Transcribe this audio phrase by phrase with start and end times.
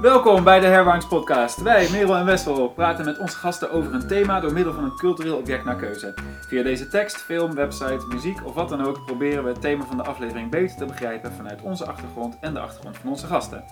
[0.00, 1.62] Welkom bij de Herwaarts Podcast.
[1.62, 4.96] Wij, Merel en Wessel, praten met onze gasten over een thema door middel van een
[4.96, 6.14] cultureel object naar keuze.
[6.46, 9.96] Via deze tekst, film, website, muziek of wat dan ook proberen we het thema van
[9.96, 13.64] de aflevering beter te begrijpen vanuit onze achtergrond en de achtergrond van onze gasten.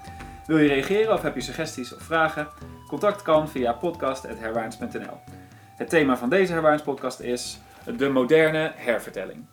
[0.47, 2.49] Wil je reageren of heb je suggesties of vragen?
[2.87, 5.21] Contact kan via podcast.herwaarts.nl.
[5.77, 7.61] Het thema van deze Herwaarts Podcast is
[7.97, 9.47] de moderne hervertelling.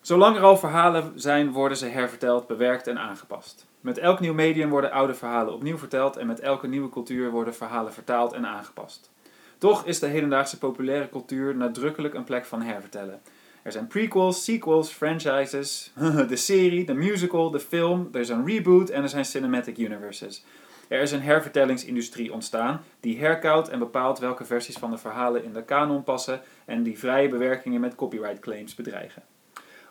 [0.00, 3.67] Zolang er al verhalen zijn, worden ze herverteld, bewerkt en aangepast.
[3.80, 7.54] Met elk nieuw medium worden oude verhalen opnieuw verteld en met elke nieuwe cultuur worden
[7.54, 9.10] verhalen vertaald en aangepast.
[9.58, 13.20] Toch is de hedendaagse populaire cultuur nadrukkelijk een plek van hervertellen.
[13.62, 15.92] Er zijn prequels, sequels, franchises,
[16.28, 20.44] de serie, de musical, de film, er is een reboot en er zijn cinematic universes.
[20.88, 25.52] Er is een hervertellingsindustrie ontstaan die herkoudt en bepaalt welke versies van de verhalen in
[25.52, 29.22] de kanon passen en die vrije bewerkingen met copyright claims bedreigen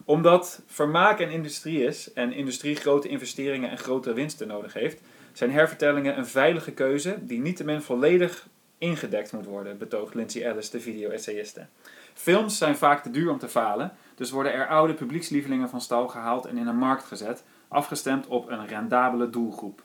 [0.07, 5.01] omdat vermaak een industrie is en industrie grote investeringen en grotere winsten nodig heeft,
[5.33, 10.79] zijn hervertellingen een veilige keuze die niettemin volledig ingedekt moet worden, betoogt Lindsay Ellis, de
[10.79, 11.65] video-essayiste.
[12.13, 16.07] Films zijn vaak te duur om te falen, dus worden er oude publiekslievelingen van stal
[16.07, 19.81] gehaald en in een markt gezet, afgestemd op een rendabele doelgroep.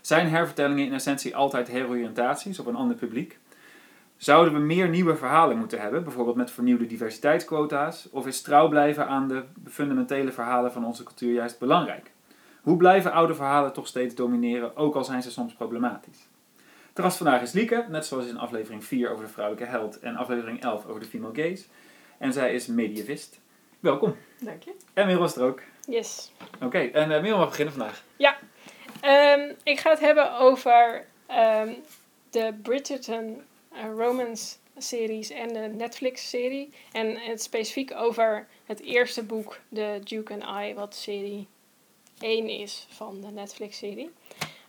[0.00, 3.38] Zijn hervertellingen in essentie altijd heroriëntaties op een ander publiek?
[4.16, 8.08] Zouden we meer nieuwe verhalen moeten hebben, bijvoorbeeld met vernieuwde diversiteitsquota's?
[8.10, 12.12] Of is trouw blijven aan de fundamentele verhalen van onze cultuur juist belangrijk?
[12.62, 16.28] Hoe blijven oude verhalen toch steeds domineren, ook al zijn ze soms problematisch?
[16.92, 20.62] Terras vandaag is Lieke, net zoals in aflevering 4 over de vrouwelijke held en aflevering
[20.62, 21.64] 11 over de female gaze.
[22.18, 23.40] En zij is medievist.
[23.80, 24.16] Welkom.
[24.40, 24.74] Dank je.
[24.92, 25.60] En Merel is er ook.
[25.86, 26.32] Yes.
[26.60, 28.02] Oké, en uh, Merel mag beginnen vandaag.
[28.16, 28.36] Ja.
[29.36, 31.76] Um, ik ga het hebben over um,
[32.30, 33.42] de Bridgerton
[33.74, 36.72] uh, romance series en de Netflix serie.
[36.92, 41.46] En het specifiek over het eerste boek, The Duke and I, wat serie
[42.20, 44.10] 1 is van de Netflix serie.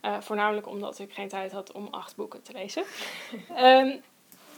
[0.01, 2.83] Uh, voornamelijk omdat ik geen tijd had om acht boeken te lezen.
[3.57, 4.01] um,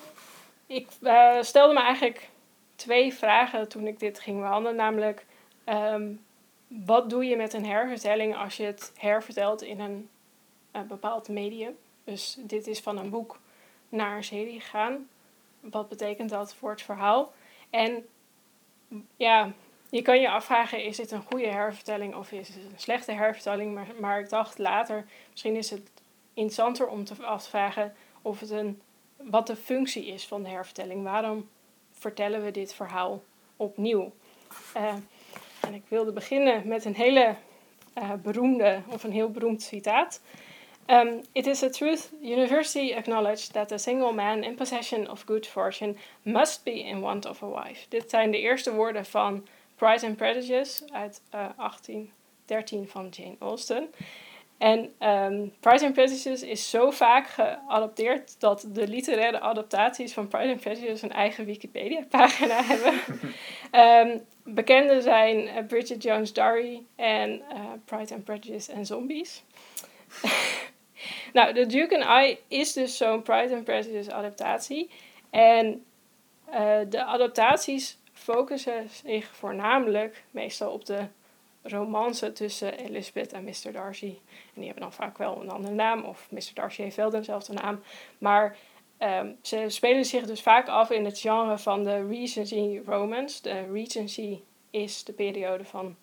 [0.77, 2.29] ik uh, stelde me eigenlijk
[2.75, 4.75] twee vragen toen ik dit ging behandelen.
[4.75, 5.25] Namelijk,
[5.66, 6.22] um,
[6.67, 10.09] wat doe je met een hervertelling als je het hervertelt in een
[10.88, 11.77] bepaald medium?
[12.03, 13.39] Dus dit is van een boek
[13.89, 15.07] naar een serie gegaan.
[15.59, 17.33] Wat betekent dat voor het verhaal?
[17.69, 18.05] En
[19.15, 19.51] ja,
[19.89, 23.73] je kan je afvragen, is dit een goede hervertelling of is het een slechte hervertelling?
[23.73, 25.91] Maar, maar ik dacht later, misschien is het
[26.33, 28.81] interessanter om te afvragen of het een,
[29.17, 31.03] wat de functie is van de hervertelling.
[31.03, 31.49] Waarom
[31.91, 33.23] vertellen we dit verhaal
[33.57, 34.13] opnieuw?
[34.77, 34.93] Uh,
[35.61, 37.35] en ik wilde beginnen met een hele
[37.97, 40.21] uh, beroemde, of een heel beroemd citaat.
[40.89, 45.45] Um, it is a truth universally acknowledged that a single man in possession of good
[45.45, 47.85] fortune must be in want of a wife.
[47.89, 53.35] Dit zijn de eerste woorden van Pride and Prejudice uit uh, eh, 1813 van Jane
[53.39, 53.89] Austen.
[54.57, 60.51] En um, Pride and Prejudice is zo vaak geadopteerd dat de literaire adaptaties van Pride
[60.51, 62.93] and Prejudice een eigen Wikipedia-pagina hebben.
[63.71, 69.43] um, bekende zijn uh, Bridget Jones' Diary en uh, Pride and Prejudice en Zombies.
[71.34, 74.90] Nou, The Duke and I is dus zo'n Pride and Prejudice adaptatie.
[75.29, 75.85] En
[76.50, 81.07] uh, de adaptaties focussen zich voornamelijk meestal op de
[81.62, 83.72] romance tussen Elizabeth en Mr.
[83.72, 84.06] Darcy.
[84.06, 86.51] En die hebben dan vaak wel een andere naam, of Mr.
[86.53, 87.81] Darcy heeft wel dezelfde naam.
[88.17, 88.57] Maar
[89.00, 93.41] um, ze spelen zich dus vaak af in het genre van de Regency romance.
[93.41, 95.96] De Regency is de periode van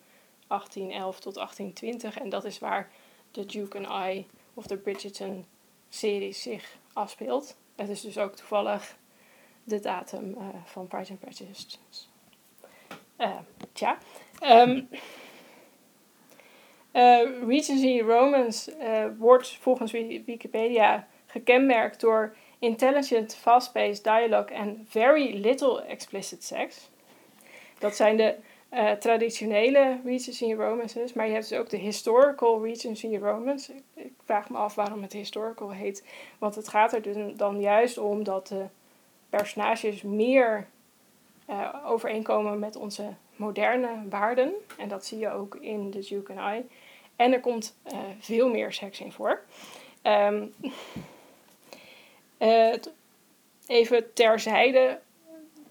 [0.47, 2.91] 1811 tot 1820 en dat is waar
[3.31, 7.57] The Duke and I of de Bridgerton-serie zich afspeelt.
[7.75, 8.97] Het is dus ook toevallig
[9.63, 11.77] de datum uh, van Pride and Prejudice.
[13.17, 13.37] Uh,
[13.73, 13.97] tja.
[14.43, 14.89] Um,
[16.93, 18.75] uh, Regency Romance
[19.17, 26.89] wordt volgens Wikipedia gekenmerkt door intelligent, fast-paced dialogue en very little explicit sex.
[27.79, 28.35] Dat zijn de
[28.75, 33.73] uh, traditionele Regency romances, maar je hebt dus ook de historical Regency romance.
[33.93, 36.03] Ik, vraag me af waarom het historical heet,
[36.39, 38.65] want het gaat er dus dan juist om dat de
[39.29, 40.67] personages meer
[41.49, 44.53] uh, overeenkomen met onze moderne waarden.
[44.77, 46.67] En dat zie je ook in The Duke and I.
[47.15, 49.41] En er komt uh, veel meer seks in voor.
[50.07, 50.53] Um,
[53.67, 54.99] even terzijde,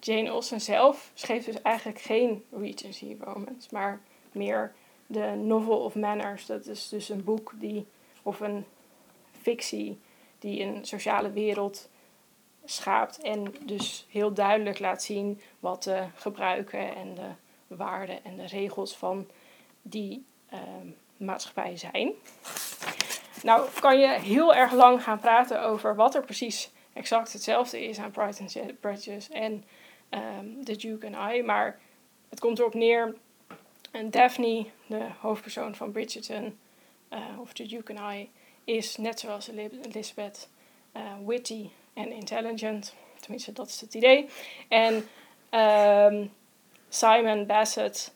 [0.05, 4.73] Jane Austen zelf schreef dus eigenlijk geen Regency romance, maar meer
[5.07, 6.45] de Novel of Manners.
[6.45, 7.85] Dat is dus een boek die,
[8.23, 8.65] of een
[9.41, 9.99] fictie
[10.39, 11.89] die een sociale wereld
[12.65, 17.29] schaapt en dus heel duidelijk laat zien wat de gebruiken en de
[17.67, 19.27] waarden en de regels van
[19.81, 20.59] die uh,
[21.17, 22.11] maatschappij zijn.
[23.43, 27.99] nou kan je heel erg lang gaan praten over wat er precies exact hetzelfde is
[27.99, 29.63] aan Pride and Prejudice en
[30.15, 31.41] um, The Duke and I.
[31.41, 31.79] Maar
[32.29, 33.15] het komt erop neer,
[33.91, 36.57] en Daphne, de hoofdpersoon van Bridgerton,
[37.13, 38.29] uh, of The Duke and I,
[38.63, 40.49] is net zoals Elizabeth
[40.97, 42.95] uh, witty en intelligent.
[43.19, 44.29] Tenminste, dat is het idee.
[44.67, 45.07] En
[45.51, 46.31] um,
[46.89, 48.13] Simon Bassett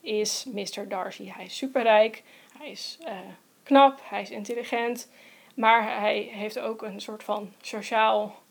[0.00, 0.88] is Mr.
[0.88, 1.30] Darcy.
[1.30, 2.22] Hij is superrijk,
[2.58, 3.18] hij is uh,
[3.62, 5.10] knap, hij is intelligent,
[5.54, 8.44] maar hij heeft ook een soort van sociaal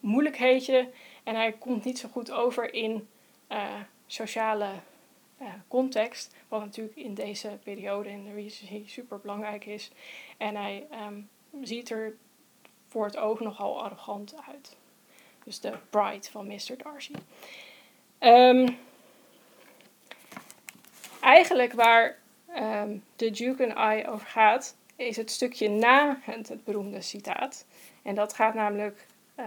[0.00, 0.88] moeilijkheidje
[1.30, 3.08] en hij komt niet zo goed over in
[3.48, 3.74] uh,
[4.06, 4.70] sociale
[5.68, 9.90] context, wat natuurlijk in deze periode in de Regency super belangrijk is.
[10.36, 11.28] En hij um,
[11.62, 12.16] ziet er
[12.88, 14.76] voor het oog nogal arrogant uit.
[15.44, 16.76] Dus de bride van Mr.
[16.76, 17.12] Darcy.
[18.20, 18.78] Um,
[21.20, 22.18] eigenlijk waar
[22.56, 27.66] um, de Duke and I over gaat, is het stukje na het, beroemde citaat.
[28.02, 29.06] En dat gaat namelijk
[29.36, 29.46] uh,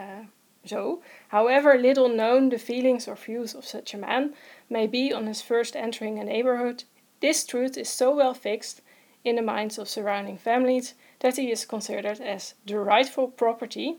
[0.66, 1.02] zo.
[1.30, 4.34] However little known the feelings or views of such a man
[4.70, 6.84] may be on his first entering a neighborhood,
[7.20, 8.82] this truth is so well fixed
[9.24, 13.98] in the minds of surrounding families that he is considered as the rightful property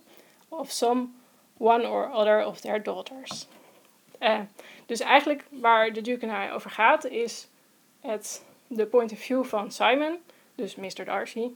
[0.50, 1.14] of some
[1.58, 3.46] one or other of their daughters.
[4.20, 4.40] Uh,
[4.86, 7.48] dus eigenlijk waar de Duke en I over gaat is
[8.00, 10.18] het, de point of view van Simon,
[10.54, 11.04] dus Mr.
[11.04, 11.50] Darcy.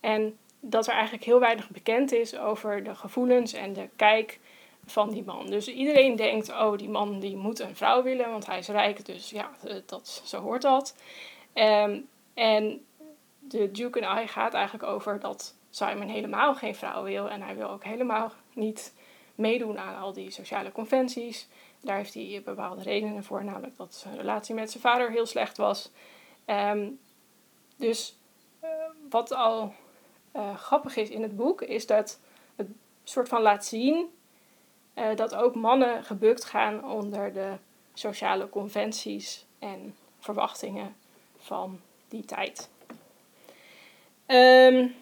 [0.00, 0.38] En
[0.70, 4.40] dat er eigenlijk heel weinig bekend is over de gevoelens en de kijk
[4.86, 5.46] van die man.
[5.46, 9.04] Dus iedereen denkt, oh, die man die moet een vrouw willen, want hij is rijk,
[9.04, 9.50] dus ja,
[9.86, 10.96] dat, zo hoort dat.
[11.54, 12.84] Um, en
[13.38, 17.56] de Duke en I gaat eigenlijk over dat Simon helemaal geen vrouw wil en hij
[17.56, 18.94] wil ook helemaal niet
[19.34, 21.48] meedoen aan al die sociale conventies.
[21.80, 25.56] Daar heeft hij bepaalde redenen voor, namelijk dat zijn relatie met zijn vader heel slecht
[25.56, 25.90] was.
[26.46, 26.98] Um,
[27.76, 28.16] dus
[28.64, 28.70] uh,
[29.10, 29.74] wat al
[30.36, 32.18] uh, grappig is in het boek, is dat
[32.56, 32.68] het
[33.04, 34.08] soort van laat zien
[34.94, 37.52] uh, dat ook mannen gebukt gaan onder de
[37.94, 40.96] sociale conventies en verwachtingen
[41.38, 42.68] van die tijd.
[44.26, 44.94] Um,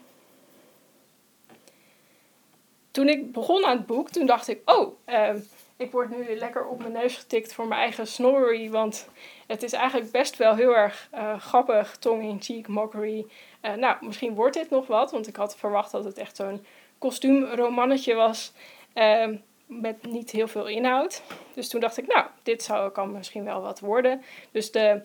[2.90, 5.34] toen ik begon aan het boek, toen dacht ik, oh, uh,
[5.76, 8.70] ik word nu lekker op mijn neus getikt voor mijn eigen snobbery.
[8.70, 9.08] Want
[9.46, 13.26] het is eigenlijk best wel heel erg uh, grappig, tongue-in-cheek, mockery.
[13.64, 16.64] Uh, nou, misschien wordt dit nog wat, want ik had verwacht dat het echt zo'n
[16.98, 18.52] kostuumromannetje was.
[18.94, 19.28] Uh,
[19.66, 21.22] met niet heel veel inhoud.
[21.54, 24.22] Dus toen dacht ik, nou, dit zou, kan misschien wel wat worden.
[24.50, 25.02] Dus de,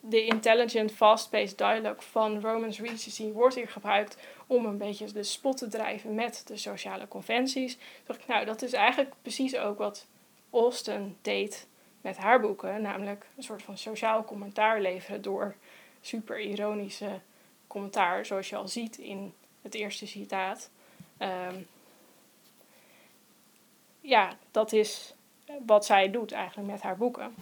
[0.00, 4.16] de intelligent, fast-paced dialogue van Romans Regency wordt hier gebruikt
[4.46, 7.74] om een beetje de spot te drijven met de sociale conventies.
[7.74, 10.06] Toen dacht ik, nou, dat is eigenlijk precies ook wat
[10.50, 11.66] Austen deed
[12.00, 15.54] met haar boeken, namelijk een soort van sociaal commentaar leveren door
[16.00, 17.20] super ironische
[17.72, 20.70] commentaar, zoals je al ziet in het eerste citaat.
[21.18, 21.66] Um,
[24.00, 25.14] ja, dat is
[25.66, 27.34] wat zij doet eigenlijk met haar boeken.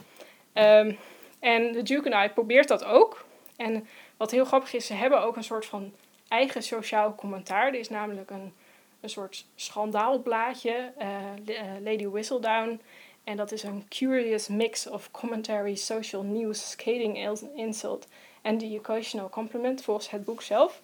[0.54, 0.98] Um,
[1.38, 3.24] en de Duke en I probeert dat ook.
[3.56, 5.92] En wat heel grappig is, ze hebben ook een soort van
[6.28, 7.66] eigen sociaal commentaar.
[7.66, 8.52] Er is namelijk een,
[9.00, 12.80] een soort schandaalblaadje, uh, Lady Whistledown.
[13.24, 18.06] En dat is een curious mix of commentary, social news, skating insult
[18.42, 20.82] en the occasional compliment volgens het boek zelf.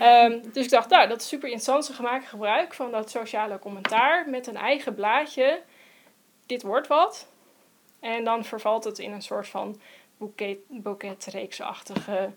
[0.00, 1.84] Um, dus ik dacht, nou, dat is super interessant.
[1.84, 5.62] Ze gemaakt gebruik van dat sociale commentaar met een eigen blaadje.
[6.46, 7.28] Dit wordt wat.
[8.00, 9.80] En dan vervalt het in een soort van
[10.16, 12.32] boeket, boeketreeksachtige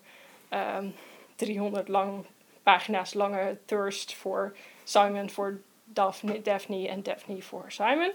[0.49, 0.93] um,
[1.35, 2.25] 300 lang,
[2.63, 8.11] pagina's lange thirst voor Simon, voor Daphne, Daphne en Daphne voor Simon.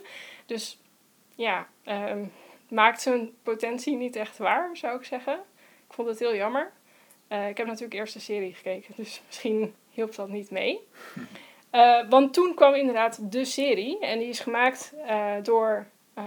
[0.47, 0.79] Dus
[1.35, 2.33] ja, um,
[2.69, 5.41] maakt zijn potentie niet echt waar, zou ik zeggen.
[5.93, 6.73] Ik vond het heel jammer.
[7.29, 10.81] Uh, ik heb natuurlijk eerst de serie gekeken, dus misschien hielp dat niet mee.
[11.73, 15.87] Uh, want toen kwam inderdaad de serie en die is gemaakt uh, door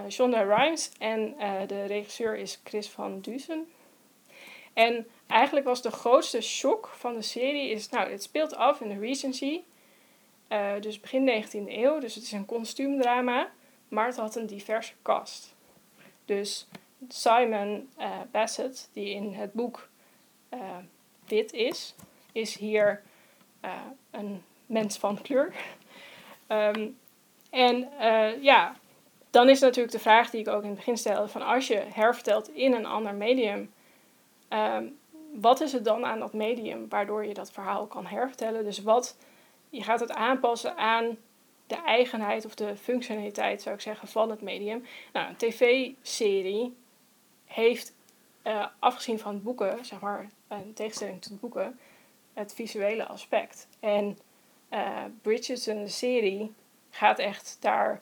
[0.10, 1.36] Shonda Rhimes en
[1.68, 3.68] de regisseur is Chris van Dusen.
[4.74, 8.90] En eigenlijk was de grootste shock van de serie is, nou, het speelt af in
[8.90, 9.62] de Regency,
[10.80, 13.52] dus begin 19e eeuw, dus het is een kostuumdrama,
[13.88, 15.56] maar het had een diverse cast.
[16.26, 16.68] Dus
[17.08, 19.90] Simon uh, Bassett, die in het boek
[20.54, 20.60] uh,
[21.28, 21.96] wit is,
[22.32, 23.02] is hier
[23.66, 23.72] uh,
[24.12, 25.54] een mens van kleur.
[26.48, 26.98] Um,
[27.50, 27.90] en
[28.42, 28.76] ja,
[29.30, 31.84] dan is natuurlijk de vraag die ik ook in het begin stelde: van als je
[31.94, 33.74] hervertelt in een ander medium,
[34.50, 34.98] um,
[35.34, 38.64] wat is het dan aan dat medium waardoor je dat verhaal kan hervertellen?
[38.64, 39.18] Dus wat,
[39.70, 41.18] je gaat het aanpassen aan
[41.68, 44.86] de eigenheid of de functionaliteit, zou ik zeggen, van het medium.
[45.14, 46.76] Nou, een tv-serie
[47.56, 47.94] heeft,
[48.44, 51.80] uh, afgezien van boeken, zeg maar, in tegenstelling tot boeken,
[52.34, 53.68] het visuele aspect.
[53.80, 54.18] En
[54.70, 56.54] uh, Bridgerton, de serie,
[56.90, 58.02] gaat echt daar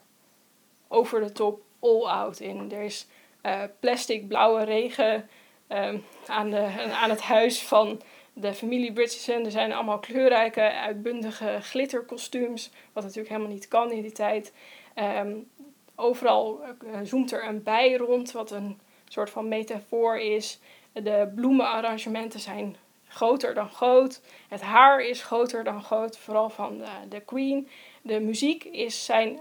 [0.88, 2.72] over de top all out in.
[2.72, 3.07] Er is
[3.43, 5.29] uh, plastic blauwe regen
[5.67, 8.01] um, aan, de, aan het huis van
[8.33, 9.45] de familie Bridgerton.
[9.45, 14.53] Er zijn allemaal kleurrijke, uitbundige glitterkostuums, wat natuurlijk helemaal niet kan in die tijd.
[14.95, 15.50] Um,
[15.95, 16.62] overal
[17.03, 18.79] zoomt er een bij rond, wat een
[19.13, 20.60] soort van metafoor is.
[20.91, 22.75] De bloemenarrangementen zijn
[23.08, 24.22] groter dan groot.
[24.48, 27.67] Het haar is groter dan groot, vooral van de, de Queen.
[28.01, 29.39] De muziek is, zijn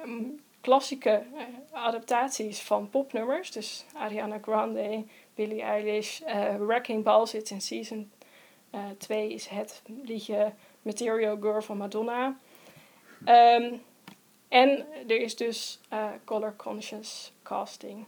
[0.61, 3.51] klassieke uh, adaptaties van popnummers.
[3.51, 8.11] Dus Ariana Grande, Billie Eilish, uh, Wrecking Ball zit in season
[8.99, 10.53] 2 uh, is het liedje
[10.83, 12.37] Material Girl van Madonna.
[13.27, 13.83] Um,
[14.49, 15.81] en er is dus
[16.25, 18.07] color conscious casting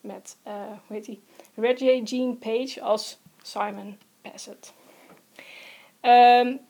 [0.00, 0.52] met, uh,
[0.86, 1.22] hoe heet die?
[1.54, 4.74] Reggie Jean Page als Simon Bassett.
[6.02, 6.60] Um,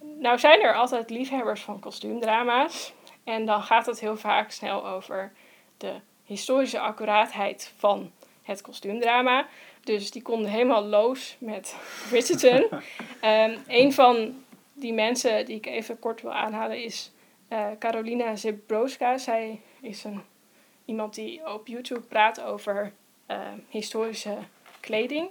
[0.00, 2.92] nou zijn er altijd liefhebbers van kostuumdrama's.
[3.24, 5.32] En dan gaat het heel vaak snel over
[5.76, 8.10] de historische accuraatheid van
[8.42, 9.46] het kostuumdrama.
[9.84, 11.76] Dus die konden helemaal los met
[12.08, 12.80] Bridgerton.
[13.24, 17.12] um, een van die mensen die ik even kort wil aanhalen is
[17.48, 19.18] uh, Carolina Zebroska.
[19.18, 20.22] Zij is een,
[20.84, 22.92] iemand die op YouTube praat over
[23.30, 24.38] uh, historische
[24.80, 25.30] kleding.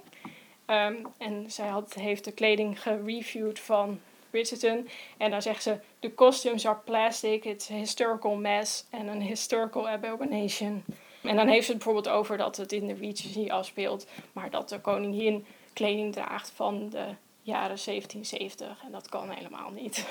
[0.66, 4.88] Um, en zij had, heeft de kleding gereviewd van Bridgerton.
[5.16, 9.88] En dan zegt ze: The costumes are plastic, it's a historical mess and an historical
[9.88, 10.84] abomination.
[11.22, 14.68] En dan heeft ze het bijvoorbeeld over dat het in de Regency afspeelt, maar dat
[14.68, 17.04] de koningin kleding draagt van de
[17.42, 18.82] jaren 1770.
[18.84, 20.06] En dat kan helemaal niet.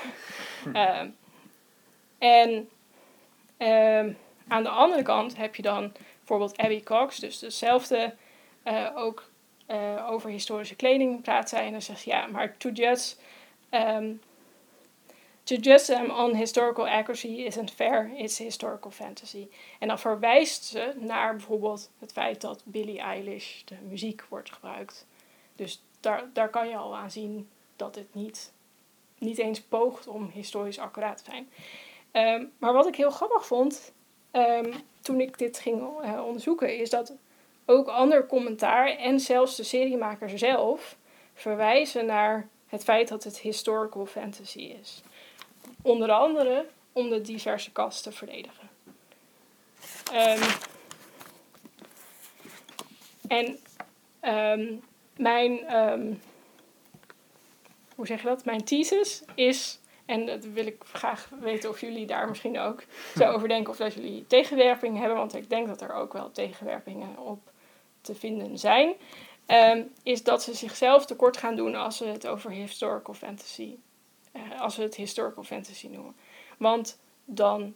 [0.66, 1.00] uh,
[2.18, 2.68] en
[4.48, 8.14] aan de andere kant heb je dan bijvoorbeeld Abby Cox, dus dezelfde,
[8.64, 9.30] uh, ook
[9.68, 11.66] uh, over historische kleding praat zij.
[11.66, 13.14] En dan zegt ze ja, maar to judge,
[13.70, 14.20] um,
[15.44, 19.48] to them on historical accuracy isn't fair, it's historical fantasy.
[19.78, 25.06] En dan verwijst ze naar bijvoorbeeld het feit dat Billie Eilish de muziek wordt gebruikt.
[25.56, 28.52] Dus daar, daar kan je al aan zien dat het niet,
[29.18, 31.48] niet eens poogt om historisch accuraat te zijn.
[32.12, 33.92] Um, maar wat ik heel grappig vond
[34.32, 37.12] um, toen ik dit ging uh, onderzoeken, is dat
[37.64, 40.96] ook ander commentaar en zelfs de seriemaker zelf
[41.34, 45.02] verwijzen naar het feit dat het historical fantasy is.
[45.82, 48.70] Onder andere om de diverse kast te verdedigen.
[50.14, 50.40] Um,
[53.28, 53.58] en
[54.60, 54.82] um,
[55.16, 55.58] mijn,
[57.94, 58.44] hoe zeg je dat?
[58.44, 59.78] Mijn thesis is
[60.12, 62.84] en dat wil ik graag weten of jullie daar misschien ook
[63.16, 63.72] zo over denken.
[63.72, 65.16] Of dat jullie tegenwerping hebben.
[65.16, 67.50] Want ik denk dat er ook wel tegenwerpingen op
[68.00, 68.94] te vinden zijn.
[69.46, 73.76] Um, is dat ze zichzelf tekort gaan doen als ze het over historical fantasy.
[74.32, 76.14] Uh, als ze het historical fantasy noemen.
[76.56, 77.74] Want dan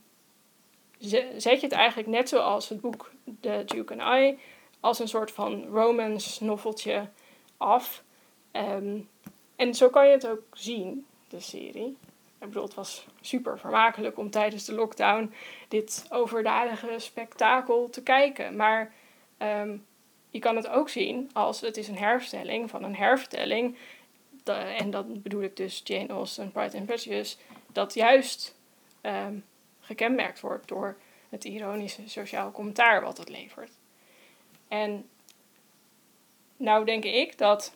[1.37, 4.38] zet je het eigenlijk net zoals het boek The Duke and I.
[4.81, 7.09] Als een soort van romance noveltje
[7.57, 8.02] af.
[8.52, 9.09] Um,
[9.57, 11.97] en zo kan je het ook zien, de serie.
[12.47, 15.33] Ik bedoel, het was super vermakelijk om tijdens de lockdown
[15.69, 18.57] dit overdadige spektakel te kijken.
[18.57, 18.93] Maar
[19.38, 19.87] um,
[20.31, 23.76] je kan het ook zien als het is een hervertelling van een hervertelling.
[24.79, 27.37] En dat bedoel ik dus Jane Austen, Pride and Prejudice.
[27.73, 28.57] Dat juist
[29.03, 29.45] um,
[29.81, 30.97] gekenmerkt wordt door
[31.29, 33.73] het ironische sociaal commentaar wat het levert.
[34.69, 35.09] En
[36.57, 37.75] nou denk ik dat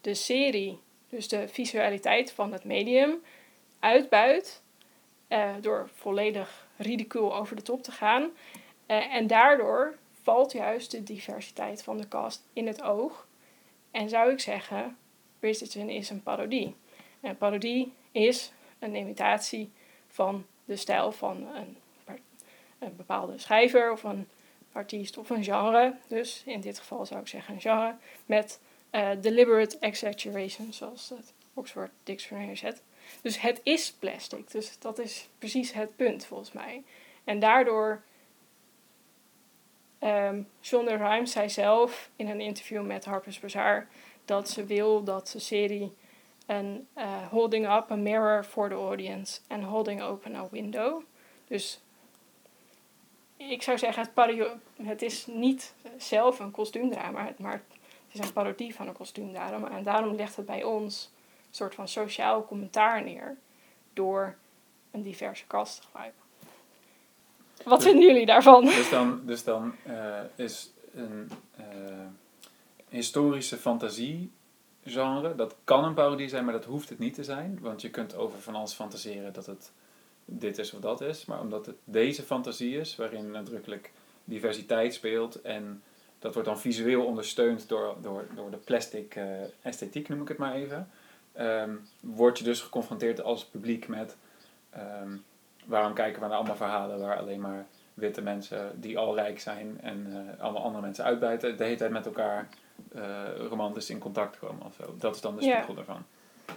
[0.00, 0.78] de serie,
[1.08, 3.22] dus de visualiteit van het medium,
[3.82, 4.62] uitbuit
[5.28, 8.22] uh, door volledig ridicuul over de top te gaan.
[8.22, 13.26] Uh, en daardoor valt juist de diversiteit van de cast in het oog.
[13.90, 14.96] En zou ik zeggen,
[15.38, 16.74] Bridgerton is een parodie.
[17.20, 19.70] En een parodie is een imitatie
[20.08, 21.76] van de stijl van een,
[22.78, 24.28] een bepaalde schrijver of een
[24.72, 25.96] artiest of een genre.
[26.08, 27.94] Dus in dit geval zou ik zeggen een genre
[28.26, 28.60] met
[28.92, 32.82] uh, deliberate exaggeration, zoals het Oxford Dictionary zet.
[33.20, 34.50] Dus het is plastic.
[34.50, 36.82] Dus dat is precies het punt volgens mij.
[37.24, 38.02] En daardoor.
[40.00, 43.88] Um, Shonda Rhimes zei zelf in een interview met Harper's Bazaar
[44.24, 45.92] dat ze wil dat de serie
[46.46, 51.02] een uh, holding up a mirror for the audience en holding open a window.
[51.48, 51.80] Dus
[53.36, 54.48] ik zou zeggen, het,
[54.82, 59.70] het is niet zelf een kostuumdrama, maar het is een parodie van een kostuumdrama.
[59.70, 61.11] En daarom ligt het bij ons
[61.56, 63.36] soort van sociaal commentaar neer
[63.92, 64.36] door
[64.90, 66.20] een diverse kast te gebruiken.
[67.64, 68.64] Wat dus, vinden jullie daarvan?
[68.64, 71.30] Dus dan, dus dan uh, is een
[71.60, 71.64] uh,
[72.88, 74.30] historische fantasie
[74.84, 75.34] genre.
[75.34, 77.58] Dat kan een parodie zijn, maar dat hoeft het niet te zijn.
[77.60, 79.72] Want je kunt over van alles fantaseren dat het
[80.24, 81.24] dit is of dat is.
[81.24, 83.92] Maar omdat het deze fantasie is, waarin nadrukkelijk
[84.24, 85.82] diversiteit speelt en
[86.18, 89.24] dat wordt dan visueel ondersteund door, door, door de plastic uh,
[89.62, 90.90] esthetiek, noem ik het maar even.
[91.40, 94.16] Um, word je dus geconfronteerd als publiek met
[94.76, 95.24] um,
[95.64, 99.80] waarom kijken we naar allemaal verhalen waar alleen maar witte mensen die al rijk zijn
[99.80, 102.48] en uh, allemaal andere mensen uitbuiten, de hele tijd met elkaar
[102.94, 103.02] uh,
[103.48, 104.94] romantisch in contact komen of zo.
[104.98, 106.04] Dat is dan de spiegel daarvan.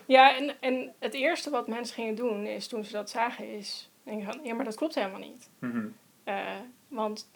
[0.06, 3.90] Ja, en, en het eerste wat mensen gingen doen is toen ze dat zagen, is
[4.04, 5.50] denken van ja, maar dat klopt helemaal niet.
[5.60, 5.96] Mm -hmm.
[6.26, 7.30] uh, want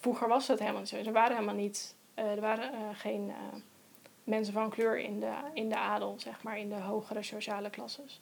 [0.00, 0.96] vroeger was het helemaal niet zo.
[0.96, 3.32] Er waren helemaal niet, er waren geen
[4.28, 8.20] mensen van kleur in de, in de adel, zeg maar, in de hogere sociale klasses.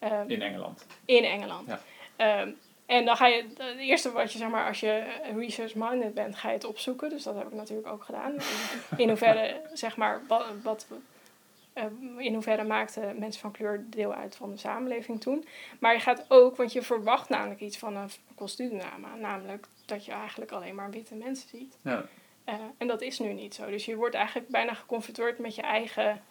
[0.00, 0.86] Um, in Engeland.
[1.04, 1.68] In Engeland.
[2.16, 2.40] Ja.
[2.40, 6.36] Um, en dan ga je, het eerste wat je, zeg maar, als je research-minded bent,
[6.36, 7.10] ga je het opzoeken.
[7.10, 8.34] Dus dat heb ik natuurlijk ook gedaan.
[8.96, 10.86] In hoeverre, zeg maar, wat, wat
[11.74, 11.84] uh,
[12.18, 15.46] in hoeverre maakten mensen van kleur deel uit van de samenleving toen.
[15.78, 19.14] Maar je gaat ook, want je verwacht namelijk iets van een kostuumdrama.
[19.14, 21.78] Namelijk dat je eigenlijk alleen maar witte mensen ziet.
[21.82, 22.04] Ja.
[22.48, 23.70] Uh, en dat is nu niet zo.
[23.70, 26.22] Dus je wordt eigenlijk bijna geconfronteerd met je eigen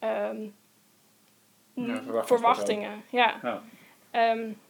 [0.00, 0.54] um,
[1.72, 3.02] ja, verwachtingen.
[3.10, 3.40] Ja.
[3.42, 4.32] ja.
[4.32, 4.60] Um,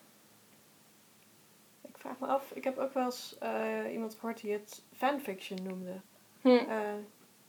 [1.82, 5.62] ik vraag me af, ik heb ook wel eens uh, iemand gehoord die het fanfiction
[5.62, 6.00] noemde.
[6.40, 6.48] Hm.
[6.48, 6.78] Uh,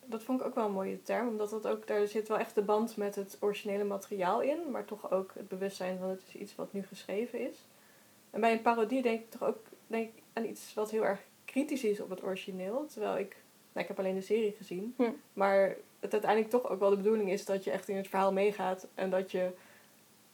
[0.06, 2.56] dat vond ik ook wel een mooie term, omdat dat ook, daar zit wel echt
[2.56, 6.36] de band met het originele materiaal in, maar toch ook het bewustzijn van het is
[6.36, 7.58] iets wat nu geschreven is.
[8.30, 11.20] En bij een parodie denk ik toch ook denk ik aan iets wat heel erg
[11.52, 13.36] kritisch is op het origineel, terwijl ik,
[13.72, 15.12] nou, ik heb alleen de serie gezien, hm.
[15.34, 18.34] maar het uiteindelijk toch ook wel de bedoeling is dat je echt in het verhaal
[18.34, 19.52] meegaat en dat je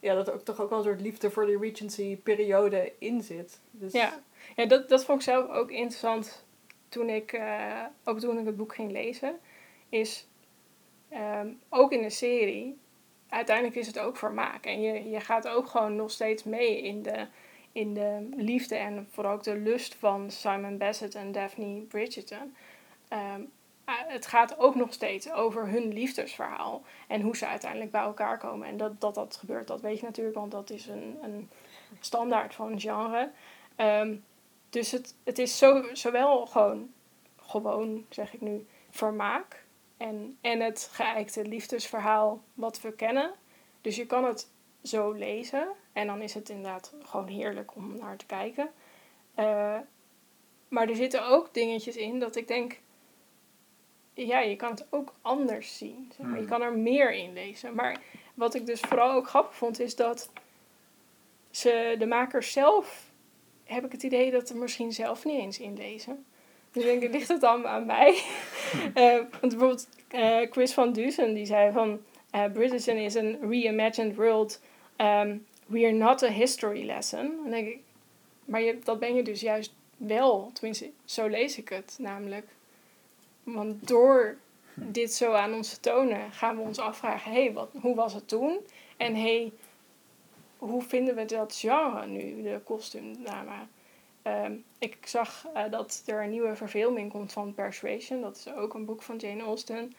[0.00, 3.60] ja, dat er ook toch ook wel een soort liefde voor de Regency-periode in zit.
[3.70, 4.20] Dus Ja,
[4.56, 6.44] ja dat, dat vond ik zelf ook interessant
[6.88, 9.38] toen ik, uh, ook toen ik het boek ging lezen.
[9.88, 10.26] Is
[11.12, 12.78] um, ook in de serie,
[13.28, 14.64] uiteindelijk is het ook vermaak.
[14.66, 17.26] En je, je gaat ook gewoon nog steeds mee in de,
[17.72, 22.54] in de liefde en vooral ook de lust van Simon Bassett en Daphne Bridgerton.
[23.12, 23.50] Um,
[23.84, 28.68] het gaat ook nog steeds over hun liefdesverhaal en hoe ze uiteindelijk bij elkaar komen.
[28.68, 31.50] En dat dat, dat gebeurt, dat weet je natuurlijk, want dat is een, een
[32.00, 33.30] standaard van genre.
[33.76, 34.24] Um,
[34.70, 36.90] dus het, het is zo, zowel gewoon,
[37.36, 39.64] gewoon, zeg ik nu, vermaak
[39.96, 43.32] en, en het geëikte liefdesverhaal wat we kennen.
[43.80, 44.50] Dus je kan het
[44.82, 45.68] zo lezen
[45.98, 48.70] en dan is het inderdaad gewoon heerlijk om naar te kijken.
[49.38, 49.76] Uh,
[50.68, 52.78] maar er zitten ook dingetjes in dat ik denk,
[54.14, 56.12] ja, je kan het ook anders zien.
[56.16, 56.40] Zeg maar.
[56.40, 57.74] Je kan er meer in lezen.
[57.74, 58.00] Maar
[58.34, 60.30] wat ik dus vooral ook grappig vond, is dat
[61.50, 63.10] ze, de makers zelf,
[63.64, 66.24] heb ik het idee dat ze misschien zelf niet eens inlezen.
[66.72, 68.22] Dus denk ik, ligt het dan aan mij?
[68.94, 72.00] uh, want bijvoorbeeld uh, Chris van Dusen, die zei van...
[72.34, 74.60] Uh, Bridgerton is een reimagined world.
[74.96, 77.36] Um, we are not a history lesson.
[77.42, 77.78] Dan denk ik,
[78.44, 80.50] maar dat ben je dus juist wel.
[80.52, 82.46] Tenminste, zo lees ik het namelijk.
[83.42, 84.36] Want door
[84.74, 88.14] dit zo aan ons te tonen, gaan we ons afvragen: hé, hey, wat, hoe was
[88.14, 88.58] het toen?
[88.96, 89.52] En hé, hey,
[90.58, 93.68] hoe vinden we dat genre nu, de kostuumdrama?
[94.22, 98.20] Um, ik zag uh, dat er een nieuwe verfilming komt van Persuasion.
[98.20, 99.92] Dat is ook een boek van Jane Austen.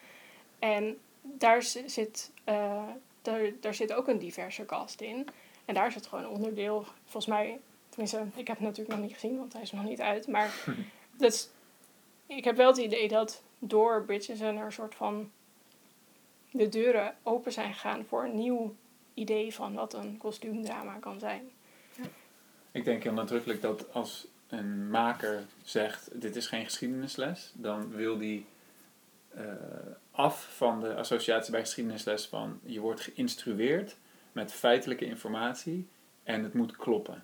[0.59, 2.83] En daar zit, uh,
[3.21, 5.27] daar, daar zit ook een diverse cast in.
[5.69, 9.37] En daar zit gewoon onderdeel, volgens mij, tenminste, ik heb het natuurlijk nog niet gezien,
[9.37, 10.27] want hij is nog niet uit.
[10.27, 10.63] Maar
[11.17, 11.49] dat is
[12.25, 15.31] ik heb wel het idee dat door Bridgerton er een soort van
[16.51, 18.75] de deuren open zijn gegaan voor een nieuw
[19.13, 21.49] idee van wat een kostuumdrama kan zijn.
[21.95, 22.03] Ja.
[22.71, 28.17] Ik denk heel nadrukkelijk dat als een maker zegt: Dit is geen geschiedenisles, dan wil
[28.17, 28.45] die
[29.37, 29.43] uh,
[30.11, 33.97] af van de associatie bij geschiedenisles van je wordt geïnstrueerd
[34.39, 35.87] met feitelijke informatie
[36.23, 37.23] en het moet kloppen.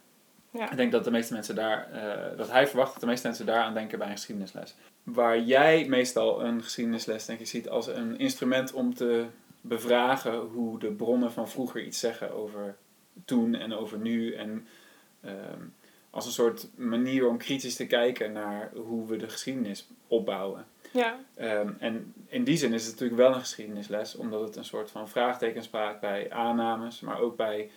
[0.50, 0.72] Ja.
[0.72, 3.46] Ik denk dat de meeste mensen daar, uh, dat hij verwacht dat de meeste mensen
[3.46, 4.76] daaraan denken bij een geschiedenisles.
[5.04, 9.26] Waar jij meestal een geschiedenisles denk ik ziet als een instrument om te
[9.62, 12.76] bevragen hoe de bronnen van vroeger iets zeggen over
[13.26, 14.34] toen en over nu.
[14.34, 14.68] En
[15.22, 15.32] uh,
[16.10, 20.66] als een soort manier om kritisch te kijken naar hoe we de geschiedenis opbouwen.
[20.96, 21.16] Ja.
[21.62, 24.92] Um, en in die zin is het natuurlijk wel een geschiedenisles, omdat het een soort
[24.92, 27.70] van vraagtekens spraakt bij aannames, maar ook bij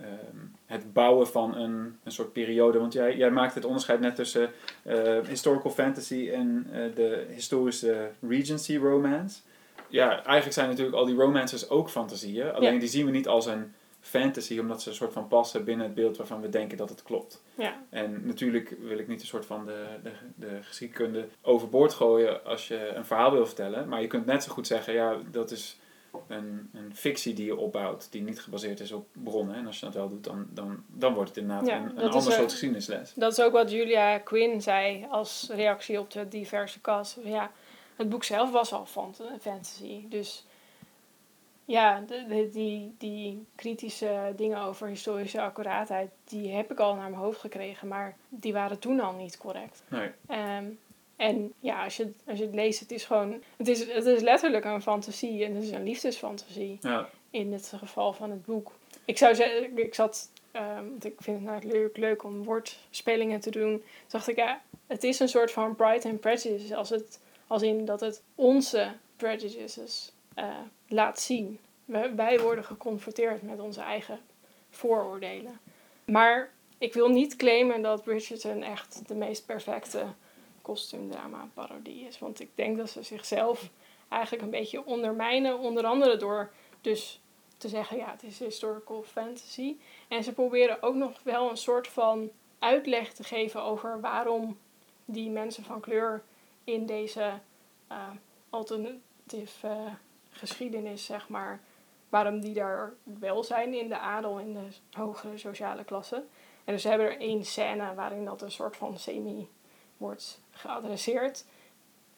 [0.00, 2.78] Um, het bouwen van een, een soort periode.
[2.78, 4.50] Want jij, jij maakt het onderscheid net tussen
[4.86, 9.40] uh, historical fantasy en uh, de historische Regency romance.
[9.88, 12.52] Ja, eigenlijk zijn natuurlijk al die romances ook fantasieën.
[12.52, 12.78] Alleen Ja.
[12.78, 13.74] die zien we niet als een
[14.06, 17.02] fantasy, omdat ze een soort van passen binnen het beeld waarvan we denken dat het
[17.02, 17.42] klopt.
[17.54, 22.44] Ja, En natuurlijk wil ik niet een soort van de, de, de geschiedkunde overboord gooien
[22.44, 23.88] als je een verhaal wil vertellen.
[23.88, 25.78] Maar je kunt net zo goed zeggen, ja, dat is
[26.28, 29.54] een, een fictie die je opbouwt, die niet gebaseerd is op bronnen.
[29.54, 32.10] En als je dat wel doet, dan, dan, dan wordt het inderdaad Ja, een, een
[32.10, 33.12] ander soort geschiedenisles.
[33.14, 37.18] dat is ook wat Julia Quinn zei als reactie op de diverse cast.
[37.24, 37.50] Ja,
[37.96, 40.08] het boek zelf was al fant- fantasy.
[40.08, 40.44] Dus
[41.64, 47.10] ja, de, de- die, die kritische dingen over historische accuraatheid, die heb ik al naar
[47.10, 47.88] mijn hoofd gekregen.
[47.88, 49.82] Maar die waren toen al niet correct.
[49.88, 50.64] Nee, Ehm,
[51.16, 53.42] en ja, als je, het- als je het leest, het is gewoon...
[53.56, 55.44] Het is, het is letterlijk een fantasie.
[55.44, 56.78] En het is een liefdesfantasie.
[56.80, 58.72] ja, In het geval van het boek.
[59.04, 60.30] Ik zou zeggen, ik zat...
[60.52, 63.70] ehm, want ik vind het nou leuk, leuk om woordspelingen te doen.
[63.72, 66.76] Toen dacht ik, ja, het is een soort van Pride and Prejudice.
[66.76, 70.56] Als, het, als in dat het onze prejudices eh,
[70.88, 71.58] laat zien.
[72.14, 74.20] Wij, worden geconfronteerd met onze eigen
[74.70, 75.60] vooroordelen.
[76.04, 80.04] Maar ik wil niet claimen dat Bridgerton echt de meest perfecte
[80.62, 82.18] kostuumdrama parodie is.
[82.18, 83.70] Want ik denk dat ze zichzelf
[84.08, 85.58] eigenlijk een beetje ondermijnen.
[85.58, 87.20] Onder andere door dus
[87.56, 89.76] te zeggen, ja, het is historical fantasy.
[90.08, 94.58] En ze proberen ook nog wel een soort van uitleg te geven over waarom
[95.04, 96.22] die mensen van kleur
[96.64, 97.40] in deze
[97.86, 98.10] eh
[98.54, 99.92] alternatieve eh,
[100.36, 101.60] geschiedenis, zeg maar,
[102.08, 106.24] waarom die daar wel zijn in de adel, in de hogere sociale klasse.
[106.64, 109.48] En dus hebben er één scène waarin dat een soort van semi
[109.96, 111.44] wordt geadresseerd.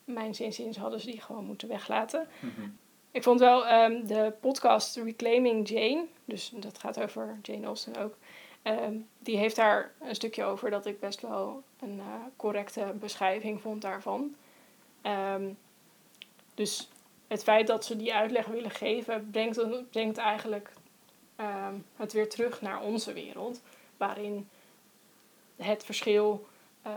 [0.05, 2.29] Mijn zinziens hadden ze die gewoon moeten weglaten.
[2.41, 2.69] mhm.
[3.11, 8.15] Ik vond wel ehm, de podcast Reclaiming Jane, dus dat gaat over Jane Austen ook.
[8.63, 12.05] ehm, die heeft daar een stukje over dat ik best wel een eh,
[12.37, 14.35] correcte beschrijving vond daarvan.
[15.03, 15.49] Ehm,
[16.55, 16.89] dus
[17.27, 20.73] het feit dat ze die uitleg willen geven, brengt, brengt eigenlijk
[21.37, 23.61] ehm, het weer terug naar onze wereld.
[23.97, 24.49] Waarin
[25.57, 26.47] het verschil
[26.83, 26.93] eh,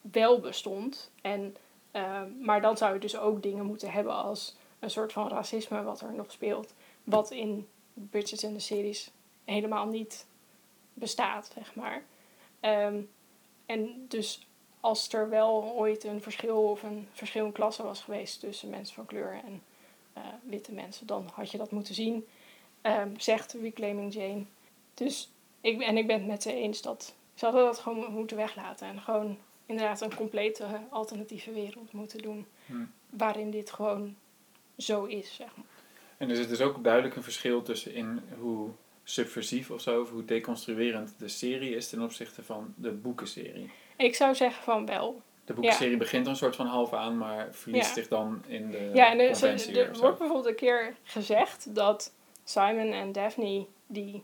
[0.00, 1.10] wel bestond.
[1.22, 1.56] En,
[1.90, 5.82] ehm, maar dan zou je dus ook dingen moeten hebben als een soort van racisme
[5.82, 6.74] wat er nog speelt.
[7.04, 9.10] Wat in Bridgerton de series
[9.44, 10.26] helemaal niet
[10.94, 12.02] bestaat, zeg maar.
[12.60, 13.00] Ehm,
[13.66, 14.46] en dus
[14.82, 18.94] als er wel ooit een verschil of een verschil in klasse was geweest tussen mensen
[18.94, 19.62] van kleur en
[20.12, 22.26] eh, witte mensen, dan had je dat moeten zien,
[22.82, 24.44] Ehm, zegt Reclaiming Jane.
[24.94, 28.36] Dus ik, en ik ben het met ze eens dat ze hadden dat gewoon moeten
[28.36, 32.92] weglaten en gewoon inderdaad een complete alternatieve wereld moeten doen, Hmm.
[33.10, 34.16] waarin dit gewoon
[34.78, 35.66] zo is, zeg maar.
[36.16, 38.70] En er zit dus ook duidelijk een verschil tussen in hoe
[39.04, 43.70] subversief of zo, of hoe deconstruerend de serie is ten opzichte van de boekenserie.
[44.02, 45.22] Ik zou zeggen van wel.
[45.44, 47.94] De boekenserie begint er een soort van half aan, maar verliest Ja.
[47.94, 49.28] zich dan in de Ja, en er,
[49.78, 52.12] er wordt bijvoorbeeld een keer gezegd dat
[52.44, 54.22] Simon en Daphne die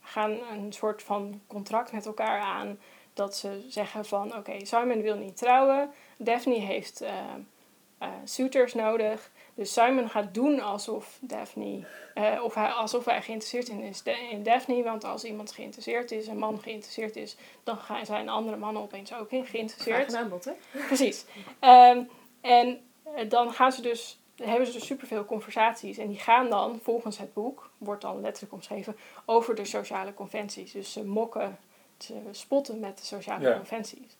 [0.00, 2.78] gaan een soort van contract met elkaar aan.
[3.14, 5.90] Dat ze zeggen van oké, Simon wil niet trouwen.
[6.18, 9.30] Daphne heeft eh, suitors nodig.
[9.54, 14.42] Dus Simon gaat doen alsof Daphne, eh, of hij, alsof hij geïnteresseerd in is in
[14.42, 14.82] Daphne.
[14.82, 19.14] Want als iemand geïnteresseerd is, een man geïnteresseerd is, dan gaan zijn andere mannen opeens
[19.14, 19.96] ook in geïnteresseerd.
[19.96, 20.52] Vraag en aanbod, hè?
[20.86, 21.24] Precies.
[21.58, 22.02] Ehm,
[22.40, 22.80] en
[23.14, 25.98] eh, dan gaan ze dus, hebben ze dus superveel conversaties.
[25.98, 30.72] En die gaan dan, volgens het boek, wordt dan letterlijk omschreven, over de sociale conventies.
[30.72, 31.58] Dus ze mokken,
[31.98, 33.56] ze spotten met de sociale Ja.
[33.56, 34.16] conventies.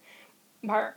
[0.61, 0.97] Maar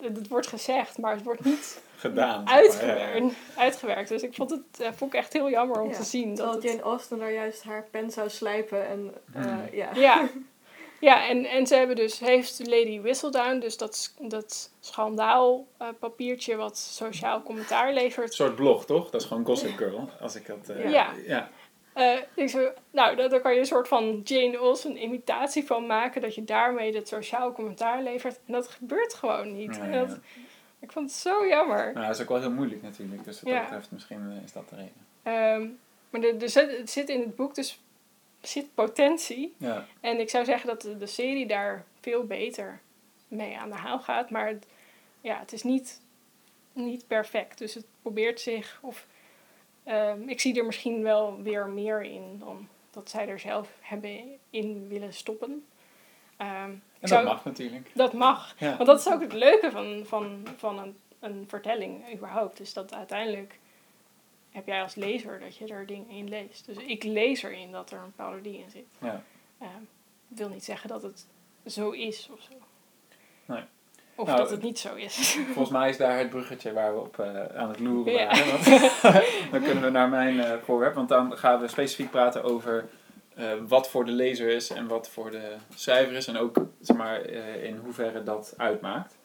[0.00, 2.48] het, wordt gezegd, maar het wordt niet Gedaan.
[2.48, 3.34] uitgewerkt.
[3.56, 4.08] uitgewerkt.
[4.08, 6.34] Dus ik vond het eh, vond ik echt heel jammer om Ja, te zien.
[6.34, 9.68] Dat het, Jane Austen daar juist haar pen zou slijpen en eh, Hmm.
[9.72, 9.88] ja.
[9.94, 10.28] Ja,
[11.00, 16.56] ja en, en ze hebben dus, heeft Lady Whistledown, dus dat, dat schandaal eh, papiertje
[16.56, 18.34] wat sociaal commentaar Een levert.
[18.34, 19.10] soort blog, toch?
[19.10, 20.68] Dat is gewoon Gossip Girl, als ik dat...
[20.76, 21.10] eh, Ja.
[21.26, 21.50] ja.
[21.92, 25.86] Eh, ik zo, nou, daar, daar kan je een soort van Jane Austen imitatie van
[25.86, 28.40] maken, dat je daarmee het sociaal commentaar levert.
[28.46, 29.76] En dat gebeurt gewoon niet.
[29.76, 30.18] Ja, ja, dat,
[30.78, 31.92] ik vond het zo jammer.
[31.92, 33.24] Nou, dat is ook wel heel moeilijk natuurlijk.
[33.24, 34.92] Dus wat dat betreft, misschien eh, is dat de reden.
[35.22, 35.68] Ehm,
[36.10, 37.80] maar zit, het zit in het boek dus
[38.40, 39.54] zit potentie.
[39.56, 39.86] Ja.
[40.00, 42.80] En ik zou zeggen dat de, de serie daar veel beter
[43.28, 44.30] mee aan de haal gaat.
[44.30, 44.66] Maar het,
[45.20, 46.00] ja, het is niet,
[46.72, 47.58] niet perfect.
[47.58, 48.78] Dus het probeert zich.
[48.82, 49.06] Of,
[49.84, 54.38] ehm, ik zie er misschien wel weer meer in dan dat zij er zelf hebben
[54.50, 55.66] in willen stoppen.
[56.36, 57.90] Ehm, En zou- dat mag natuurlijk.
[57.94, 58.54] Dat mag.
[58.58, 58.74] Ja.
[58.76, 62.60] Want dat is ook het leuke van, van, van een, een vertelling überhaupt.
[62.60, 63.58] Is dat uiteindelijk
[64.50, 66.66] heb jij als lezer dat je er dingen in leest.
[66.66, 68.86] Dus ik lees erin dat er een parodie in zit.
[68.98, 69.22] Ja.
[69.58, 69.82] Ehm,
[70.28, 71.26] wil niet zeggen dat het
[71.66, 72.54] zo is of zo.
[73.44, 73.62] Nee.
[74.14, 75.38] Of Nou, dat het niet zo is.
[75.54, 78.26] Volgens mij is daar het bruggetje waar we op eh, aan het loeren Ja.
[78.26, 78.60] waren.
[79.52, 80.94] Dan kunnen we naar mijn eh, voorwerp.
[80.94, 82.84] Want dan gaan we specifiek praten over
[83.34, 86.26] eh, wat voor de lezer is en wat voor de schrijver is.
[86.26, 87.20] En ook zeg maar,
[87.62, 89.16] in hoeverre dat uitmaakt.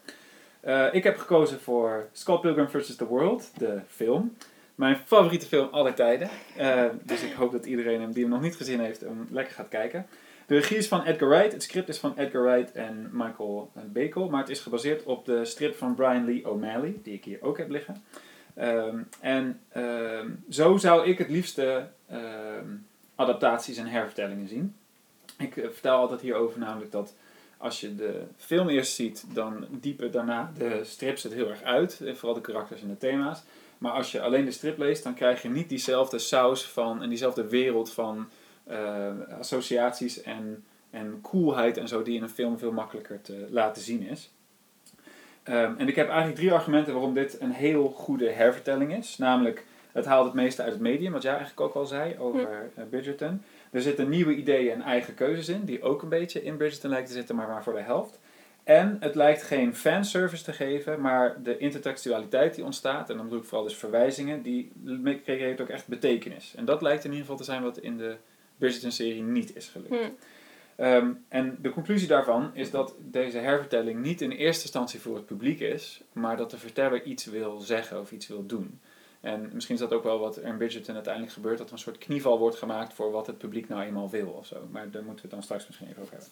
[0.91, 2.95] Ik heb gekozen voor Scott Pilgrim vs.
[2.95, 4.37] The World, de film.
[4.75, 6.29] Mijn favoriete film aller tijden.
[7.03, 9.67] Dus ik hoop dat iedereen hem die hem nog niet gezien heeft, hem lekker gaat
[9.67, 10.07] kijken.
[10.47, 11.51] De regie is van Edgar Wright.
[11.51, 14.29] Het script is van Edgar Wright en Michael Bakel.
[14.29, 17.57] Maar het is gebaseerd op de strip van Brian Lee O'Malley, die ik hier ook
[17.57, 18.03] heb liggen.
[18.53, 22.65] Ehm, en ehm, zo zou ik het liefste ehm,
[23.15, 24.75] adaptaties en hervertellingen zien.
[25.37, 27.15] Ik eh, vertel altijd hierover namelijk dat
[27.57, 32.01] als je de film eerst ziet, dan diepen daarna de strips het heel erg uit.
[32.01, 33.43] eh, Vooral de karakters en de thema's.
[33.77, 37.09] Maar als je alleen de strip leest, dan krijg je niet diezelfde saus van en
[37.09, 38.29] diezelfde wereld van
[38.67, 43.81] eh, associaties en, en coolheid en zo die in een film veel makkelijker te laten
[43.81, 44.31] zien is.
[45.43, 49.17] Ehm, en ik heb eigenlijk drie argumenten waarom dit een heel goede hervertelling is.
[49.17, 52.47] Namelijk, het haalt het meeste uit het medium, wat jij eigenlijk ook al zei over
[52.75, 53.41] eh, Bridgerton.
[53.71, 57.07] Er zitten nieuwe ideeën en eigen keuzes in, die ook een beetje in Bridgerton lijken
[57.07, 58.19] te zitten, maar maar voor de helft.
[58.63, 63.39] En het lijkt geen fanservice te geven, maar de intertextualiteit die ontstaat, en dan bedoel
[63.39, 64.71] ik vooral dus verwijzingen, die
[65.23, 66.53] creëert ook echt betekenis.
[66.57, 68.15] En dat lijkt in ieder geval te zijn wat in de
[68.57, 69.89] Bridgerton-serie niet is gelukt.
[69.89, 70.09] Hm.
[70.75, 75.25] Ehm, en de conclusie daarvan is dat deze hervertelling niet in eerste instantie voor het
[75.25, 78.79] publiek is, maar dat de verteller iets wil zeggen of iets wil doen.
[79.21, 81.79] En misschien is dat ook wel wat er in Bridgerton uiteindelijk gebeurt, dat er een
[81.79, 84.67] soort knieval wordt gemaakt voor wat het publiek nou eenmaal wil of zo.
[84.71, 86.31] Maar daar moeten we het dan straks misschien even over hebben.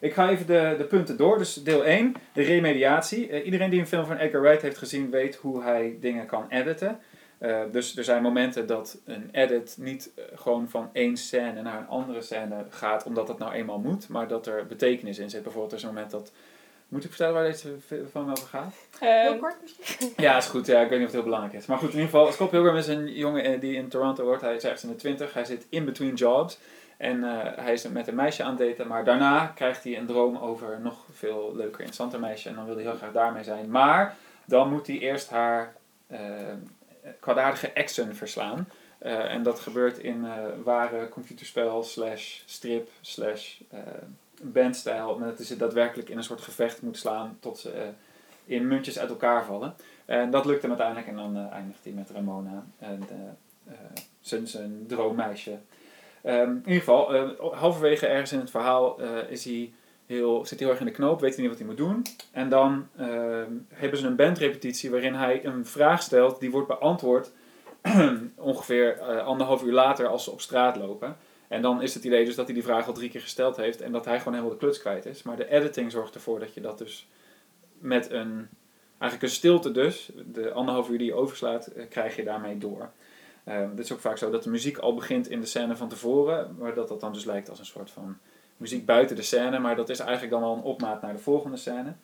[0.00, 1.38] Ik ga even de, de punten door.
[1.38, 3.28] Dus deel 1, de remediatie.
[3.28, 6.46] Eh, iedereen die een film van Edgar Wright heeft gezien, weet hoe hij dingen kan
[6.48, 7.00] editen.
[7.42, 11.78] Eh, dus er zijn momenten dat een edit niet eh, gewoon van één scène naar
[11.78, 15.42] een andere scène gaat, omdat dat nou eenmaal moet, maar dat er betekenis in zit.
[15.42, 16.32] Bijvoorbeeld, er is een moment dat.
[16.88, 17.68] Moet ik vertellen waar deze
[18.10, 18.74] film over gaat?
[19.00, 20.12] Ehm, Heel kort misschien?
[20.16, 20.66] Ja, is goed.
[20.66, 21.66] Ja, ik weet niet of het heel belangrijk is.
[21.66, 24.42] Maar goed, in ieder geval, Scott Pilgrim is een jongen eh, die in Toronto wordt.
[24.42, 25.34] Hij is ergens in de twintig.
[25.34, 26.58] Hij zit in between jobs.
[26.96, 28.86] En eh, hij is met een meisje aan het daten.
[28.86, 32.48] Maar daarna krijgt hij een droom over een nog veel leuker, interessanter meisje.
[32.48, 33.70] En dan wil hij heel graag daarmee zijn.
[33.70, 35.74] Maar dan moet hij eerst haar
[36.06, 36.18] eh
[37.20, 38.66] kwaadaardige exen verslaan.
[39.02, 40.32] Eh, en dat gebeurt in eh,
[40.64, 43.78] ware computerspel slash strip slash eh,
[44.42, 45.18] bandstijl.
[45.18, 47.88] Met dat ze daadwerkelijk in een soort gevecht moet slaan tot ze
[48.44, 49.74] in muntjes uit elkaar vallen.
[50.04, 53.02] En dat lukt hem uiteindelijk en dan eindigt hij met Ramona en
[54.20, 55.58] zijn, zijn droommeisje.
[56.22, 57.14] Ehm, in ieder geval,
[57.54, 59.72] halverwege ergens in het verhaal is hij
[60.42, 62.02] zit heel erg in de knoop, weet niet wat hij moet doen.
[62.30, 67.30] En dan ehm, hebben ze een bandrepetitie waarin hij een vraag stelt, die wordt beantwoord
[68.36, 71.16] ongeveer eh, anderhalf uur later als ze op straat lopen.
[71.48, 73.80] En dan is het idee dus dat hij die vraag al drie keer gesteld heeft
[73.80, 75.22] en dat hij gewoon helemaal de kluts kwijt is.
[75.22, 77.08] Maar de editing zorgt ervoor dat je dat dus
[77.78, 78.48] met een,
[78.98, 82.90] eigenlijk een stilte dus, de anderhalf uur die je overslaat, eh, krijg je daarmee door.
[83.44, 85.88] Ehm het is ook vaak zo dat de muziek al begint in de scène van
[85.88, 88.18] tevoren, maar dat dat dan dus lijkt als een soort van
[88.62, 91.56] muziek buiten de scène, maar dat is eigenlijk dan al een opmaat naar de volgende
[91.56, 91.94] scène.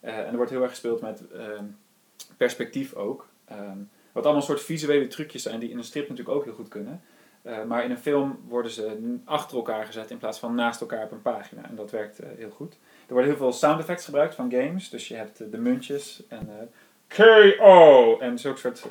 [0.00, 1.64] Eh, en er wordt heel erg gespeeld met ehm,
[2.36, 3.28] perspectief ook.
[3.44, 3.78] Ehm,
[4.12, 7.02] wat allemaal soort visuele trucjes zijn die in een strip natuurlijk ook heel goed kunnen.
[7.42, 11.04] Eh, maar in een film worden ze achter elkaar gezet in plaats van naast elkaar
[11.04, 11.64] op een pagina.
[11.68, 12.72] En dat werkt eh, heel goed.
[13.06, 14.90] Er worden heel veel sound effects gebruikt van games.
[14.90, 16.70] Dus je hebt de muntjes en
[17.06, 18.86] KO en zulke soort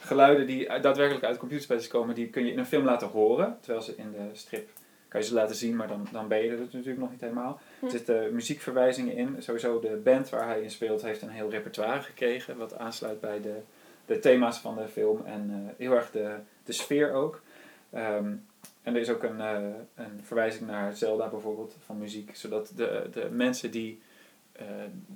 [0.00, 2.14] geluiden die daadwerkelijk uit computerspelletjes komen.
[2.14, 3.58] Die kun je in een film laten horen.
[3.60, 4.68] Terwijl ze in de strip
[5.08, 7.60] kan je ze laten zien, maar dan, dan ben je er natuurlijk nog niet helemaal.
[7.82, 9.36] Er zitten muziekverwijzingen in.
[9.38, 12.56] Sowieso de band waar hij in speelt heeft een heel repertoire gekregen.
[12.56, 13.58] Wat aansluit bij de,
[14.06, 15.24] de thema's van de film.
[15.24, 17.40] En eh, heel erg de, de sfeer ook.
[17.90, 18.32] Ehm,
[18.82, 19.58] en er is ook een, eh,
[19.94, 22.36] een verwijzing naar Zelda bijvoorbeeld van muziek.
[22.36, 24.00] Zodat de, de mensen die
[24.52, 24.66] eh,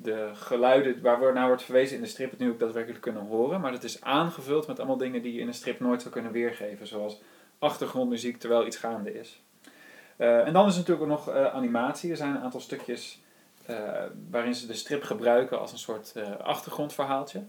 [0.03, 3.61] de geluiden waar naar wordt verwezen in de strip het nu ook daadwerkelijk kunnen horen.
[3.61, 6.33] Maar dat is aangevuld met allemaal dingen die je in een strip nooit zou kunnen
[6.33, 6.87] weergeven.
[6.87, 7.21] Zoals
[7.59, 9.41] achtergrondmuziek terwijl iets gaande is.
[10.21, 12.11] Eh, en dan is natuurlijk ook nog eh, animatie.
[12.11, 13.21] Er zijn een aantal stukjes
[13.67, 13.77] eh,
[14.31, 17.43] waarin ze de strip gebruiken als een soort achtergrondverhaaltje.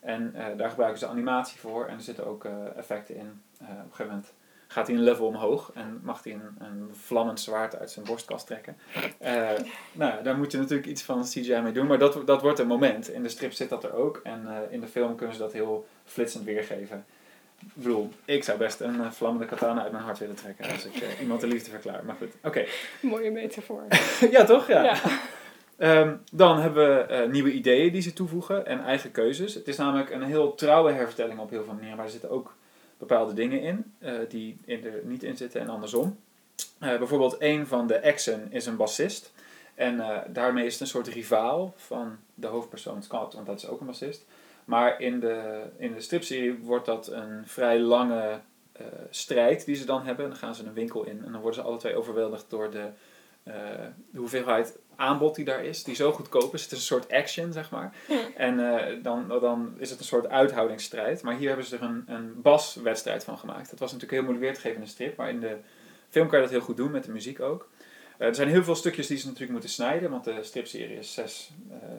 [0.00, 2.44] En daar gebruiken ze animatie voor en er zitten ook
[2.76, 3.42] effecten in.
[3.60, 4.32] Op een gegeven moment
[4.66, 8.46] gaat hij een level omhoog en mag hij een, een vlammend zwaard uit zijn borstkast
[8.46, 8.76] trekken.
[9.18, 9.50] Eh,
[9.92, 12.66] nou, daar moet je natuurlijk iets van CGI mee doen, maar dat, dat wordt een
[12.66, 13.08] moment.
[13.08, 15.86] In de strip zit dat er ook en in de film kunnen ze dat heel
[16.04, 17.04] flitsend weergeven.
[17.74, 20.84] Ik bedoel, ik zou best een eh, vlammende katana uit mijn hart willen trekken als
[20.84, 22.04] ik eh, iemand de liefde verklaar.
[22.04, 22.64] Maar goed, oké.
[23.00, 23.82] Mooie metafoor.
[24.30, 24.66] ja, toch?
[24.68, 24.82] Ja.
[24.82, 24.96] Ja.
[25.76, 29.54] Ehm, dan hebben we eh, nieuwe ideeën die ze toevoegen en eigen keuzes.
[29.54, 32.54] Het is namelijk een heel trouwe hervertelling op heel veel manieren, maar er zitten ook
[32.98, 33.94] bepaalde dingen in
[34.28, 36.18] die in er niet in zitten en andersom.
[36.78, 39.32] Bijvoorbeeld een van de exen is een bassist.
[39.74, 43.80] En daarmee is het een soort rivaal van de hoofdpersoon Scott, want dat is ook
[43.80, 44.24] een bassist.
[44.66, 48.40] Maar in de, in de stripserie wordt dat een vrij lange
[48.72, 50.28] eh, strijd die ze dan hebben.
[50.28, 52.88] Dan gaan ze een winkel in en dan worden ze alle twee overweldigd door de,
[53.42, 53.54] eh,
[54.10, 56.62] de hoeveelheid aanbod die daar is, die zo goedkoop is.
[56.62, 57.94] Het is een soort action, zeg maar.
[58.36, 61.22] En eh, dan, dan is het een soort uithoudingsstrijd.
[61.22, 63.70] Maar hier hebben ze er een, een baswedstrijd van gemaakt.
[63.70, 65.56] Het was natuurlijk heel moeilijk weer te geven in de strip, maar in de
[66.08, 67.68] film kan je dat heel goed doen, met de muziek ook.
[68.18, 71.50] Er zijn heel veel stukjes die ze natuurlijk moeten snijden, want de stripserie is zes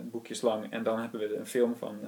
[0.01, 0.71] boekjes lang.
[0.71, 1.99] En dan hebben we een film van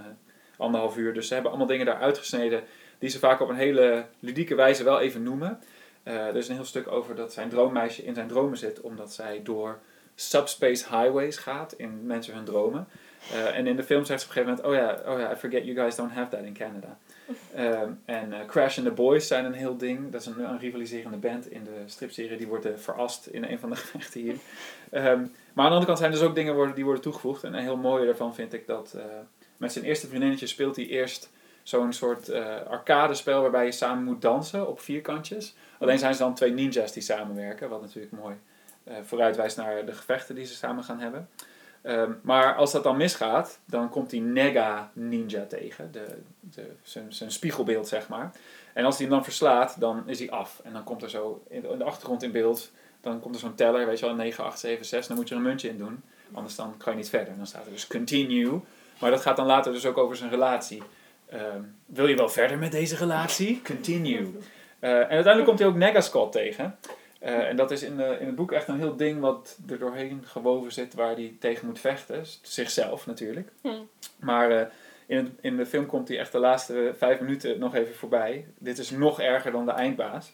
[0.60, 1.13] anderhalf uur.
[1.13, 2.63] Dus ze hebben allemaal dingen daar uitgesneden
[3.00, 5.60] die ze vaak op een hele ludieke wijze wel even noemen.
[6.04, 9.13] Eh, er is een heel stuk over dat zijn droommeisje in zijn dromen zit, omdat
[9.13, 9.80] zij door
[10.15, 12.88] subspace highways gaat in mensen hun dromen.
[13.32, 15.32] Eh, en in de film zegt ze op een gegeven moment, oh ja, oh ja,
[15.32, 16.98] I forget you guys don't have that in Canada.
[17.56, 20.12] Ehm, en eh, Crash and the Boys zijn een heel ding.
[20.12, 22.38] Dat is een, rivaliserende band in de stripserie.
[22.38, 24.36] Die wordt eh, verast in een van de gevechten hier.
[24.89, 25.19] Ehm,
[25.54, 27.43] maar aan de andere kant zijn dus ook dingen worden, die worden toegevoegd.
[27.43, 28.98] En een heel mooie daarvan vind ik dat
[29.60, 31.30] met zijn eerste vriendinnetje speelt hij eerst
[31.63, 35.56] zo'n soort eh arcadespel waarbij je samen moet dansen op vierkantjes.
[35.80, 38.36] Alleen zijn ze dan twee ninjas die samenwerken, wat natuurlijk mooi
[38.84, 41.30] eh vooruitwijst naar de gevechten die ze samen gaan hebben.
[41.82, 46.06] Ehm, maar als dat dan misgaat, dan komt die Nega Ninja tegen, de,
[46.39, 46.72] de,
[47.10, 48.32] zijn, spiegelbeeld zeg maar.
[48.74, 50.62] En als hij hem dan verslaat, dan is hij af.
[50.63, 53.86] En dan komt er zo in de, achtergrond in beeld, dan komt er zo'n teller,
[53.86, 55.08] weet je wel, 9, 8, 7, 6.
[55.08, 57.38] Dan moet je er een muntje in doen, anders dan kan je niet verder.
[57.38, 58.62] Dan staat er dus continue.
[58.99, 60.83] Maar dat gaat dan later dus ook over zijn relatie.
[61.29, 63.62] Ehm, wil je wel verder met deze relatie?
[63.63, 64.31] Continue.
[64.79, 66.77] Eh, en uiteindelijk komt hij ook Negascott tegen.
[67.19, 69.79] Eh, en dat is in, de, in het boek echt een heel ding wat er
[69.79, 72.25] doorheen gewoven zit waar hij tegen moet vechten.
[72.41, 73.49] Zichzelf natuurlijk.
[73.62, 73.69] Hm.
[74.19, 74.65] Maar eh,
[75.05, 78.45] in, het, in de film komt hij echt de laatste vijf minuten nog even voorbij.
[78.57, 80.33] Dit is nog erger dan de eindbaas.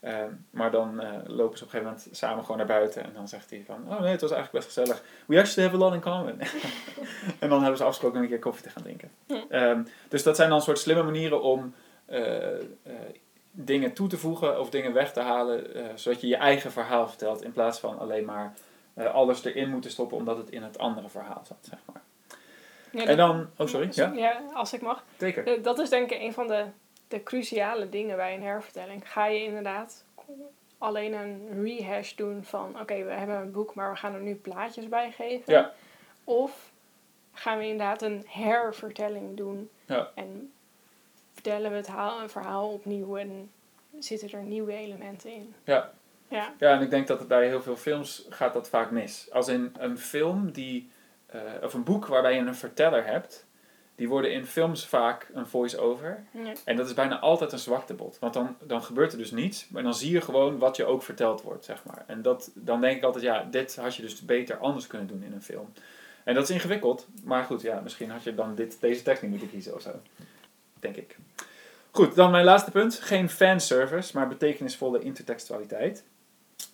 [0.00, 3.04] Eh, maar dan eh, lopen ze op een gegeven moment samen gewoon naar buiten.
[3.04, 5.02] En dan zegt hij van, oh nee, het was eigenlijk best gezellig.
[5.26, 6.40] We actually have a lot in common.
[7.40, 9.10] en dan hebben ze afgesproken om een keer koffie te gaan drinken.
[9.26, 9.34] Hm.
[9.48, 11.74] Ehm, dus dat zijn dan soort slimme manieren om
[12.06, 12.60] eh, eh,
[13.50, 15.66] dingen toe te voegen of dingen weg te halen.
[15.94, 17.42] zodat je je eigen verhaal vertelt.
[17.42, 18.54] In plaats van alleen maar
[19.12, 22.02] alles erin moeten stoppen omdat het in het andere verhaal zat, zeg maar.
[22.90, 25.04] Ja, En dan, oh sorry, ja, Ja, als ik mag.
[25.18, 25.62] zeker.
[25.62, 26.64] Dat is denk ik een van de,
[27.08, 29.10] de cruciale dingen bij een hervertelling.
[29.12, 30.04] Ga je inderdaad
[30.78, 32.80] alleen een rehash doen van...
[32.80, 35.52] Oké, we hebben een boek, maar we gaan er nu plaatjes bij geven.
[35.52, 35.72] Ja.
[36.24, 36.70] Of
[37.32, 39.70] gaan we inderdaad een hervertelling doen.
[39.86, 40.10] Ja.
[40.14, 40.52] En
[41.32, 43.50] vertellen we het haal- een verhaal opnieuw en
[43.98, 45.54] zitten er nieuwe elementen in.
[45.64, 45.92] Ja.
[46.28, 46.54] Ja.
[46.58, 49.28] Ja, en ik denk dat het bij heel veel films gaat dat vaak mis.
[49.32, 50.90] Als in een film die,
[51.26, 53.45] eh, of een boek waarbij je een verteller hebt,
[53.96, 56.24] die worden in films vaak een voice-over.
[56.30, 56.52] Ja.
[56.64, 58.16] En dat is bijna altijd een zwaktebod.
[58.20, 61.02] Want dan, dan gebeurt er dus niets, maar dan zie je gewoon wat je ook
[61.02, 62.04] verteld wordt, zeg maar.
[62.06, 65.22] En dat, dan denk ik altijd, ja, dit had je dus beter anders kunnen doen
[65.22, 65.72] in een film.
[66.24, 69.30] En dat is ingewikkeld, maar goed, ja, misschien had je dan dit, deze tekst niet
[69.30, 69.90] moeten kiezen of zo.
[70.80, 71.16] Denk ik.
[71.90, 72.94] Goed, dan mijn laatste punt.
[72.94, 76.04] Geen fanservice, maar betekenisvolle intertextualiteit.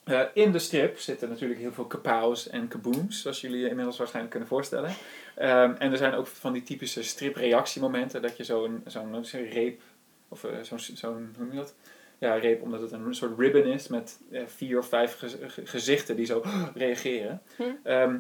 [0.05, 3.97] Eh, in de strip zitten natuurlijk heel veel kapows en kabooms, zoals jullie je inmiddels
[3.97, 4.95] waarschijnlijk kunnen voorstellen.
[5.35, 9.81] Ehm, en er zijn ook van die typische stripreactiemomenten, dat je zo'n zo'n reep,
[10.29, 11.75] of eh, zo'n, zo'n, hoe noem je dat?
[12.19, 15.67] Ja, reep, omdat het een soort ribbon is met eh, vier of vijf gez- ge-
[15.67, 16.43] gezichten die zo
[16.75, 17.43] reageren.
[17.57, 17.63] Hm.
[17.83, 18.17] Ehm,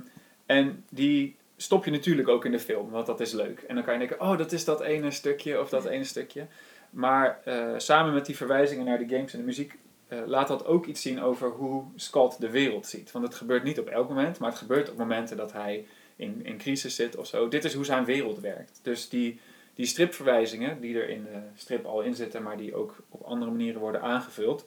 [0.46, 3.60] en die stop je natuurlijk ook in de film, want dat is leuk.
[3.60, 6.46] En dan kan je denken, oh, dat is dat ene stukje of dat ene stukje.
[6.90, 7.40] Maar
[7.76, 9.78] samen met die verwijzingen naar de games en de muziek
[10.26, 13.12] laat dat ook iets zien over hoe Scott de wereld ziet.
[13.12, 16.40] Want het gebeurt niet op elk moment, maar het gebeurt op momenten dat hij in,
[16.44, 17.48] in crisis zit of zo.
[17.48, 18.80] Dit is hoe zijn wereld werkt.
[18.82, 19.40] Dus die,
[19.74, 23.50] die stripverwijzingen, die er in de strip al in zitten, maar die ook op andere
[23.50, 24.66] manieren worden aangevuld,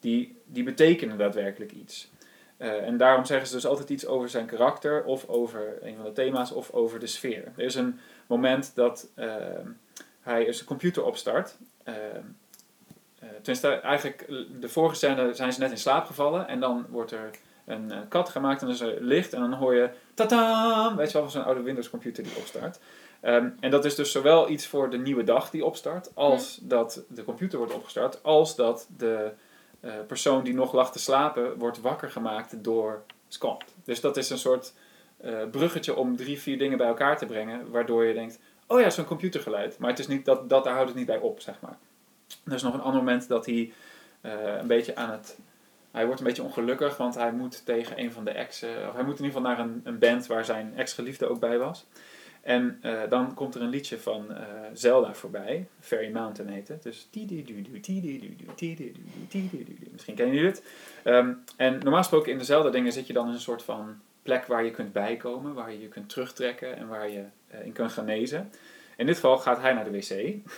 [0.00, 2.10] die, die betekenen daadwerkelijk iets.
[2.56, 6.04] Eh, en daarom zeggen ze dus altijd iets over zijn karakter, of over een van
[6.04, 7.52] de thema's, of over de sfeer.
[7.56, 9.26] Er is een moment dat eh,
[10.20, 11.56] hij zijn computer opstart.
[11.82, 12.22] Eh, eh,
[13.28, 17.12] tenminste, eigenlijk eh, de vorige scène zijn ze net in slaap gevallen en dan wordt
[17.12, 17.30] er
[17.66, 21.06] een eh, kat gemaakt en dan is er licht en dan hoor je tataam, weet
[21.06, 22.78] je wel, van zo'n oude Windows computer die opstart.
[23.20, 27.04] Ehm, en dat is dus zowel iets voor de nieuwe dag die opstart, als dat
[27.08, 29.32] de computer wordt opgestart, als dat de
[29.80, 33.64] eh, persoon die nog lag te slapen wordt wakker gemaakt door Scott.
[33.84, 34.72] Dus dat is een soort
[35.16, 38.90] eh, bruggetje om drie, vier dingen bij elkaar te brengen, waardoor je denkt, oh ja,
[38.90, 39.78] zo'n computergeluid.
[39.78, 41.78] Maar het is niet dat, dat daar houdt het niet bij op, zeg maar.
[42.44, 43.72] Er is nog een ander moment dat hij
[44.20, 45.38] eh, een beetje aan het.
[45.90, 48.88] Hij wordt een beetje ongelukkig, want hij moet tegen een van de exen.
[48.88, 51.58] Of hij moet in ieder geval naar een, een band waar zijn ex-geliefde ook bij
[51.58, 51.86] was.
[52.46, 55.66] En eh, dan komt er een liedje van eh, Zelda voorbij.
[55.80, 56.82] Fairy Mountain heet het.
[56.82, 57.08] Dus.
[59.92, 60.62] Misschien kennen jullie het.
[61.02, 64.46] Ehm, en normaal gesproken in de Zelda-dingen zit je dan in een soort van plek
[64.46, 67.24] waar je kunt bijkomen, waar je je kunt terugtrekken en waar je
[67.64, 68.50] in kunt genezen.
[68.96, 70.08] In dit geval gaat hij naar de wc.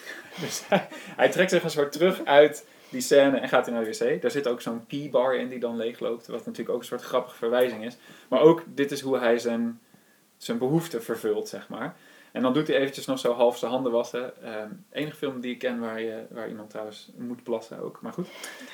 [0.43, 3.85] dus hij, hij trekt zich een soort terug uit die scène en gaat hij naar
[3.85, 4.23] de wc.
[4.23, 6.27] Daar zit ook zo'n pee-bar in die dan leegloopt.
[6.27, 7.97] Wat natuurlijk ook een soort grappige verwijzing is.
[8.29, 9.81] Maar ook, dit is hoe hij zijn,
[10.37, 11.97] zijn behoefte vervult, zeg maar.
[12.33, 14.43] En dan doet hij eventjes nog zo half zijn handen wassen.
[14.43, 18.13] Ehm enige film die ik ken waar, je, waar iemand trouwens moet plassen ook, maar
[18.13, 18.29] goed.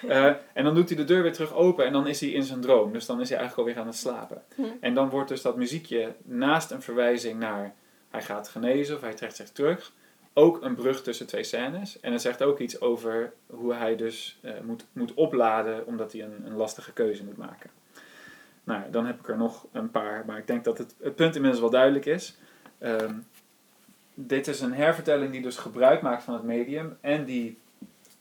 [0.09, 2.43] Eh, en dan doet hij de deur weer terug open en dan is hij in
[2.43, 2.93] zijn droom.
[2.93, 4.43] Dus dan is hij eigenlijk alweer aan het slapen.
[4.55, 4.63] Hm.
[4.81, 7.75] En dan wordt dus dat muziekje naast een verwijzing naar
[8.15, 9.93] hij gaat genezen of hij trekt zich terug.
[10.33, 12.01] Ook een brug tussen twee scènes.
[12.01, 16.23] En het zegt ook iets over hoe hij dus eh, moet, moet opladen omdat hij
[16.23, 17.71] een, een lastige keuze moet maken.
[18.65, 21.35] Nou, dan heb ik er nog een paar, maar ik denk dat het, het punt
[21.35, 22.37] inmiddels wel duidelijk is.
[22.79, 23.15] Ehm,
[24.15, 27.59] dit is een hervertelling die dus gebruik maakt van het medium en die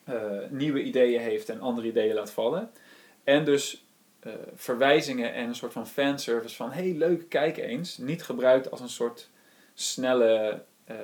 [0.04, 0.16] eh,
[0.50, 2.72] nieuwe ideeën heeft en andere ideeën laat vallen.
[3.24, 3.86] En dus
[4.20, 7.98] eh, verwijzingen en een soort van fanservice van hey leuk, kijk eens.
[7.98, 9.30] Niet gebruikt als een soort
[9.74, 10.96] snelle eh,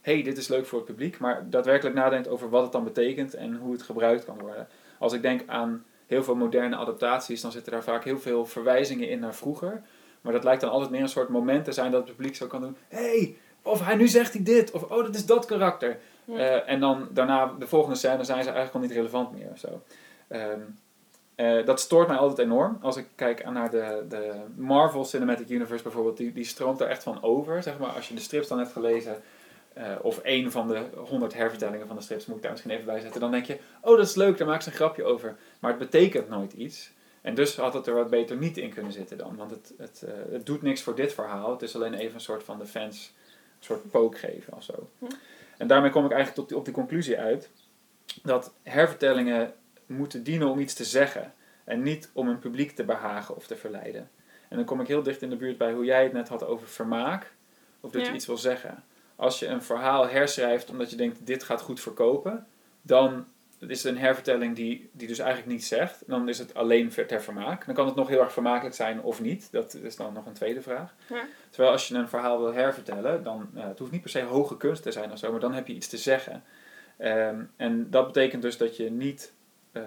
[0.00, 3.34] hey dit is leuk voor het publiek, maar daadwerkelijk nadenkt over wat het dan betekent
[3.34, 4.68] en hoe het gebruikt kan worden.
[4.98, 9.08] Als ik denk aan heel veel moderne adaptaties, dan zitten daar vaak heel veel verwijzingen
[9.08, 9.82] in naar vroeger.
[10.20, 12.46] Maar dat lijkt dan altijd meer een soort moment te zijn dat het publiek zo
[12.46, 12.76] kan doen.
[12.88, 15.98] hey, of hij nu zegt hij dit, of oh, dat is dat karakter.
[16.24, 16.36] Ja.
[16.36, 19.50] Eh, en dan daarna, de volgende scène, zijn ze eigenlijk al niet relevant meer.
[19.56, 19.82] Zo.
[20.28, 20.60] Ehm,
[21.38, 22.78] eh, dat stoort mij altijd enorm.
[22.80, 26.88] Als ik kijk aan naar de, de Marvel Cinematic Universe bijvoorbeeld, die, die stroomt er
[26.88, 27.62] echt van over.
[27.62, 27.88] Zeg maar.
[27.88, 29.22] Als je de strips dan hebt gelezen,
[29.72, 32.84] eh, of één van de honderd hervertellingen van de strips, moet ik daar misschien even
[32.84, 33.20] bij zetten.
[33.20, 35.36] Dan denk je, oh dat is leuk, daar maakt ze een grapje over.
[35.60, 36.90] Maar het betekent nooit iets.
[37.20, 39.36] En dus had het er wat beter niet in kunnen zitten dan.
[39.36, 41.50] Want het, het, eh, het doet niks voor dit verhaal.
[41.50, 43.12] Het is alleen even een soort van de fans
[43.58, 44.88] een soort poke geven of zo.
[44.98, 45.04] Hm.
[45.58, 47.50] En daarmee kom ik eigenlijk tot die, op die conclusie uit.
[48.22, 49.54] Dat hervertellingen
[49.88, 51.34] moeten dienen om iets te zeggen.
[51.64, 54.10] En niet om een publiek te behagen of te verleiden.
[54.48, 56.44] En dan kom ik heel dicht in de buurt bij hoe jij het net had
[56.46, 57.32] over vermaak.
[57.80, 58.08] Of dat Ja.
[58.08, 58.84] je iets wil zeggen.
[59.16, 62.46] Als je een verhaal herschrijft omdat je denkt dit gaat goed verkopen.
[62.82, 63.26] Dan
[63.58, 66.02] is het een hervertelling die, die dus eigenlijk niets zegt.
[66.06, 67.66] Dan is het alleen ter vermaak.
[67.66, 69.48] Dan kan het nog heel erg vermakelijk zijn of niet.
[69.52, 70.94] Dat is dan nog een tweede vraag.
[71.08, 71.24] Ja.
[71.50, 74.56] Terwijl als je een verhaal wil hervertellen, dan uh, het hoeft niet per se hoge
[74.56, 76.44] kunst te zijn of zo, maar dan heb je iets te zeggen.
[76.96, 79.32] Ehm, en dat betekent dus dat je niet
[79.72, 79.82] eh,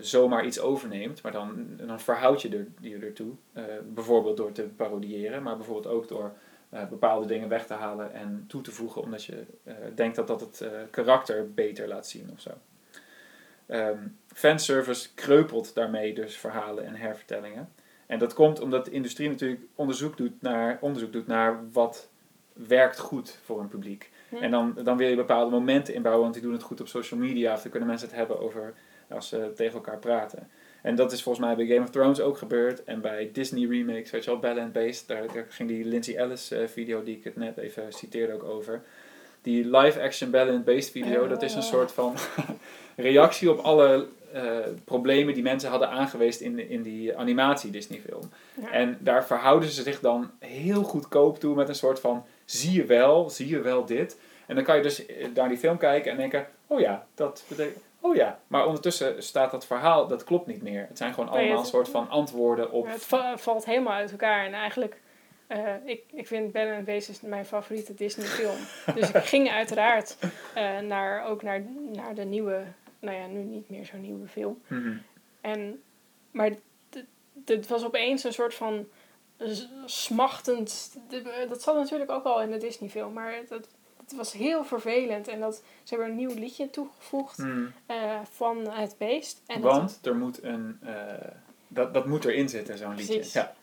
[0.00, 3.32] zomaar iets overneemt, maar dan, dan verhoud je er, je ertoe.
[3.52, 6.32] Eh, bijvoorbeeld door te parodiëren, maar bijvoorbeeld ook door
[6.90, 9.44] bepaalde dingen weg te halen en toe te voegen, omdat je
[9.94, 12.50] denkt dat dat het karakter beter laat zien of zo.
[13.70, 17.68] Ehm, fanservice kreupelt daarmee dus verhalen en hervertellingen.
[18.06, 22.08] En dat komt omdat de industrie natuurlijk onderzoek doet naar, onderzoek doet naar wat
[22.52, 24.10] werkt goed voor een publiek.
[24.40, 27.20] En dan, dan wil je bepaalde momenten inbouwen, want die doen het goed op social
[27.20, 27.52] media.
[27.54, 28.74] Of dan kunnen mensen het hebben over
[29.08, 30.48] als ze tegen elkaar praten.
[30.82, 32.84] En dat is volgens mij bij Game of Thrones ook gebeurd.
[32.84, 35.08] En bij Disney remakes, weet je wel, Bell and Based.
[35.08, 38.44] Daar, daar ging die Lindsay Ellis eh, video die ik het net even citeerde ook
[38.44, 38.82] over.
[39.42, 42.14] Die live-action Bell and Based video, dat is een soort van
[42.96, 44.42] reactie op alle eh,
[44.84, 48.30] problemen die mensen hadden aangeweest in, de- in die animatie Disney film.
[48.60, 48.70] Ja.
[48.70, 52.84] En daar verhouden ze zich dan heel goedkoop toe met een soort van zie je
[52.84, 54.18] wel, zie je wel dit.
[54.46, 57.44] En dan kan je dus eh, naar die film kijken en denken, oh ja, dat
[57.48, 58.40] betekent, oh ja.
[58.46, 60.86] Maar ondertussen staat dat verhaal, dat klopt niet meer.
[60.88, 62.86] Het zijn gewoon allemaal een het- soort van antwoorden op...
[62.86, 64.46] Het va- valt helemaal uit elkaar.
[64.46, 65.00] En eigenlijk,
[65.46, 68.56] eh, ik, ik vind Ben and Beast mijn favoriete Disney film.
[68.96, 70.16] dus ik ging uiteraard
[70.54, 72.62] eh, naar, ook naar, naar de nieuwe,
[72.98, 74.62] nou ja, nu niet meer zo'n nieuwe film.
[74.66, 74.96] Mhm.
[75.40, 75.82] En,
[76.30, 76.50] maar
[77.32, 78.86] dit was opeens een soort van
[79.86, 80.96] smachtend.
[81.48, 83.68] Dat zat natuurlijk ook al in de Disney film, maar het
[84.16, 85.28] was heel vervelend.
[85.28, 87.66] En dat, ze hebben een nieuw liedje toegevoegd Mhm.
[87.86, 89.42] eh, van het beest.
[89.46, 90.78] En dat- Want er moet een...
[90.82, 90.94] eh,
[91.68, 93.24] dat, dat moet erin zitten, zo'n liedje.
[93.32, 93.54] Ja.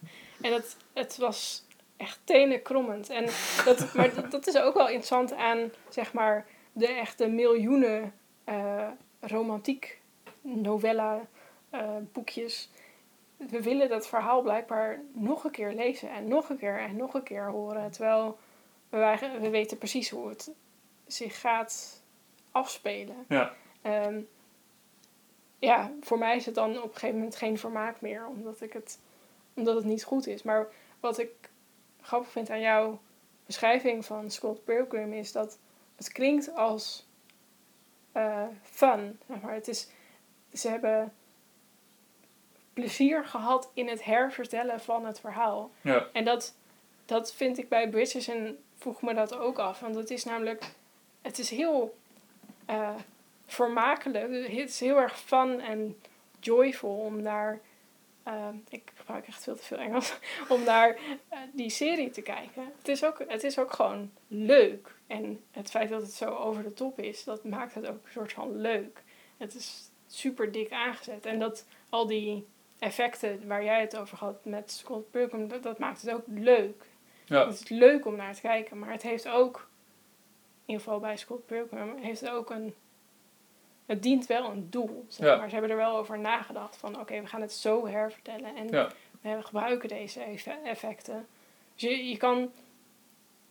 [0.41, 1.63] En het, het was
[1.97, 3.09] echt tenenkrommend.
[3.09, 3.25] En
[3.65, 8.13] dat, maar dat, dat is ook wel interessant aan, zeg maar, de echte miljoenen
[8.43, 8.87] eh,
[9.19, 9.99] romantiek
[10.41, 11.27] novella
[12.13, 12.69] boekjes.
[13.37, 17.13] We willen dat verhaal blijkbaar nog een keer lezen en nog een keer en nog
[17.13, 17.91] een keer horen.
[17.91, 18.37] Terwijl
[18.89, 20.51] we, we weten precies hoe het
[21.05, 22.01] zich gaat
[22.51, 23.25] afspelen.
[23.27, 23.53] Ja.
[23.81, 24.21] Ehm,
[25.59, 28.73] ja, voor mij is het dan op een gegeven moment geen vermaak meer, omdat, ik
[28.73, 28.99] het,
[29.53, 30.43] omdat het niet goed is.
[30.43, 30.67] Maar
[30.99, 31.49] wat ik
[32.01, 32.99] grappig vind aan jouw
[33.45, 35.57] beschrijving van Scott Pilgrim is dat
[35.95, 37.07] het klinkt als
[38.11, 39.19] eh, fun.
[39.27, 39.53] Zeg maar.
[39.53, 39.89] het is,
[40.53, 41.13] ze hebben
[42.77, 45.71] plezier gehad in het hervertellen van het verhaal.
[45.81, 46.07] Ja.
[46.13, 46.55] En dat,
[47.05, 49.79] dat vind ik bij Bridges en vroeg me dat ook af.
[49.79, 50.73] Want het is namelijk,
[51.21, 51.97] het is heel
[52.65, 52.95] eh,
[53.45, 54.47] vermakelijk.
[54.47, 55.97] Het is heel erg fun en
[56.39, 57.59] joyful om naar,
[58.23, 60.17] eh, ik gebruik echt veel te veel Engels,
[60.49, 60.97] om naar
[61.27, 62.73] eh, die serie te kijken.
[62.77, 64.95] Het is, ook, het is ook gewoon leuk.
[65.07, 68.11] En het feit dat het zo over de top is, dat maakt het ook een
[68.11, 69.03] soort van leuk.
[69.37, 71.25] het is super dik aangezet.
[71.25, 72.45] En dat al die
[72.79, 76.83] effecten waar jij het over had met Scott Pilgrim, dat, dat maakt het ook leuk.
[77.25, 77.45] Ja.
[77.45, 79.57] Het is leuk om naar te kijken, maar het heeft ook,
[80.65, 82.75] in ieder geval bij Scott Pilgrim, heeft het ook een,
[83.85, 85.05] het dient wel een doel.
[85.07, 85.35] Zeg Ja.
[85.37, 85.45] maar.
[85.47, 88.89] Ze hebben er wel over nagedacht van, oké, we gaan het zo hervertellen en Ja.
[89.21, 91.27] we gebruiken deze effe- effecten.
[91.73, 92.51] Dus je, je kan,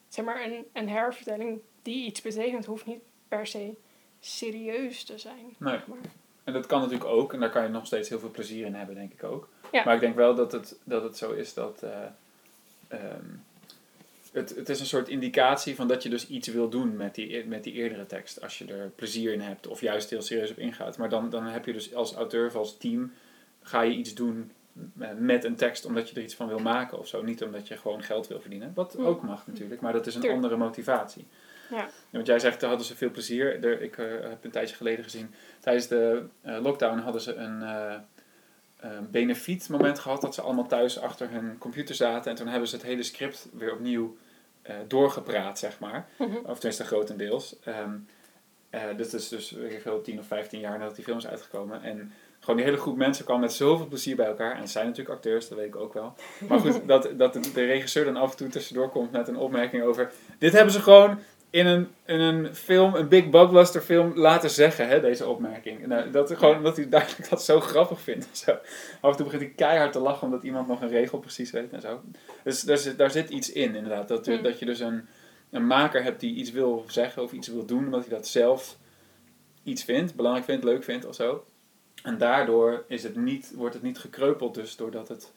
[0.09, 3.74] zeg maar, een, een hervertelling die iets betekent, hoeft niet per se
[4.20, 5.55] serieus te zijn.
[5.59, 5.72] Nee.
[5.74, 5.99] zeg maar.
[6.47, 8.74] En dat kan natuurlijk ook, en daar kan je nog steeds heel veel plezier in
[8.74, 9.49] hebben, denk ik ook.
[9.72, 9.84] Ja.
[9.84, 11.82] Maar ik denk wel dat het, dat het zo is dat.
[11.82, 11.90] eh,
[12.88, 13.24] ehm,
[14.32, 17.44] het, het is een soort indicatie van dat je dus iets wil doen met die,
[17.47, 18.42] met die eerdere tekst.
[18.42, 20.99] Als je er plezier in hebt of juist heel serieus op ingaat.
[20.99, 23.12] Maar dan, dan heb je dus als auteur of als team.
[23.62, 24.51] ga je iets doen
[25.16, 27.22] met een tekst omdat je er iets van wil maken of zo.
[27.22, 28.72] Niet omdat je gewoon geld wil verdienen.
[28.74, 29.05] Wat Mm.
[29.07, 31.24] ook mag natuurlijk, maar dat is een andere motivatie.
[31.71, 31.89] Ja.
[32.11, 33.64] Want jij zegt, daar hadden ze veel plezier.
[33.64, 35.35] Er, ik eh, heb een tijdje geleden gezien.
[35.61, 37.95] Tijdens de eh, lockdown hadden ze een eh
[38.77, 40.21] een benefietmoment gehad.
[40.21, 42.31] Dat ze allemaal thuis achter hun computer zaten.
[42.31, 44.17] En toen hebben ze het hele script weer opnieuw
[44.87, 46.09] doorgepraat, zeg maar.
[46.19, 46.37] Mhm.
[46.37, 47.57] Of tenminste grotendeels.
[47.64, 47.95] Ehm
[48.71, 51.27] eh dit is dus, weet ik veel, 10 of 15 jaar nadat die film is
[51.27, 51.83] uitgekomen.
[51.83, 54.55] En gewoon die hele groep mensen kwam met zoveel plezier bij elkaar.
[54.55, 56.14] En het zijn natuurlijk acteurs, dat weet ik ook wel.
[56.49, 59.83] Maar goed, dat, dat de regisseur dan af en toe tussendoor komt met een opmerking
[59.83, 60.12] over...
[60.39, 61.19] Dit hebben ze gewoon
[61.51, 65.92] in een, in een film, een big blockbuster film, laten zeggen, hè, deze opmerking.
[65.92, 68.28] Eh, dat, gewoon omdat hij duidelijk dat zo grappig vindt.
[68.38, 68.51] Zo.
[69.01, 71.72] Af en toe begint hij keihard te lachen omdat iemand nog een regel precies weet
[71.72, 72.01] en zo.
[72.44, 74.09] Dus daar zit, daar zit iets in, inderdaad.
[74.09, 74.42] Dat, je- Mm.
[74.42, 75.07] dat je dus een,
[75.51, 78.76] een maker hebt die iets wil zeggen of iets wil doen, omdat hij dat zelf
[79.62, 81.44] iets vindt, belangrijk vindt, leuk vindt of zo.
[82.03, 85.32] En daardoor is het niet, wordt het niet gekreupeld dus doordat het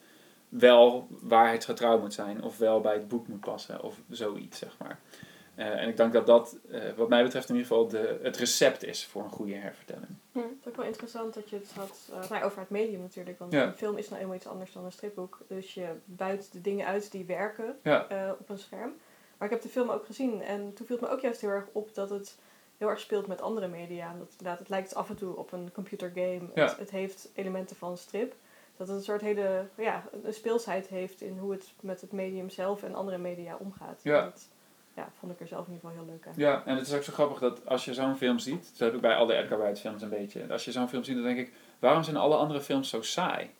[0.48, 4.98] wel waarheidsgetrouw moet zijn of wel bij het boek moet passen of zoiets, zeg maar.
[5.60, 8.36] Eh, en ik denk dat dat, eh, wat mij betreft in ieder geval, de, het
[8.36, 10.16] recept is voor een goede hervertelling.
[10.32, 13.38] Het is ook wel interessant dat je het had eh, nou over het medium natuurlijk.
[13.38, 13.66] Want Ja.
[13.66, 15.38] een film is nou eenmaal iets anders dan een stripboek.
[15.48, 18.06] Dus je buit de dingen uit die werken Ja.
[18.40, 18.92] op een scherm.
[19.38, 21.50] Maar ik heb de film ook gezien en toen viel het me ook juist heel
[21.50, 22.38] erg op dat het
[22.78, 24.14] heel erg speelt met andere media.
[24.18, 26.40] Dat, inderdaad, het lijkt af en toe op een computergame.
[26.54, 26.64] Ja.
[26.66, 28.34] Het, het heeft elementen van strip.
[28.76, 32.50] Dat het een soort hele ja, een speelsheid heeft in hoe het met het medium
[32.50, 34.00] zelf en andere media omgaat.
[34.02, 34.24] Ja.
[34.24, 34.48] Dat
[35.00, 36.32] ja, vond ik er zelf in ieder geval heel leuk aan.
[36.36, 38.94] Ja, en het is ook zo grappig dat als je zo'n film ziet, dat heb
[38.94, 40.46] ik bij al de Edgar Wright films een beetje.
[40.50, 43.50] Als je zo'n film ziet, dan denk ik, waarom zijn alle andere films zo saai?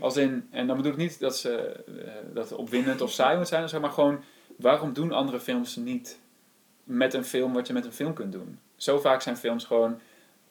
[0.00, 3.48] Als in, en dan bedoel ik niet dat, ze, eh, dat opwindend of saai moet
[3.48, 4.22] zijn, of zo, maar gewoon,
[4.56, 6.20] waarom doen andere films niet
[6.84, 8.58] met een film wat je met een film kunt doen?
[8.76, 10.00] Zo vaak zijn films gewoon,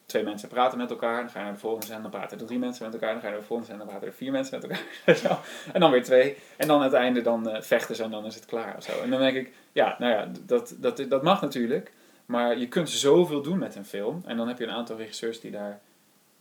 [0.10, 2.60] twee mensen praten met elkaar, dan ga je naar de volgende dan praten er drie
[2.60, 4.70] mensen met elkaar, dan ga je naar de volgende dan praten er vier mensen met
[4.70, 5.42] elkaar.
[5.74, 6.38] En dan weer twee.
[6.58, 8.84] En dan aan het einde dan eh, vechten ze en dan is het klaar of
[8.84, 9.02] zo.
[9.02, 11.92] En dan denk ik, ja, nou ja, dat, dat, dat mag natuurlijk.
[12.26, 14.22] Maar je kunt zoveel doen met een film.
[14.26, 15.80] En dan heb je een aantal regisseurs die daar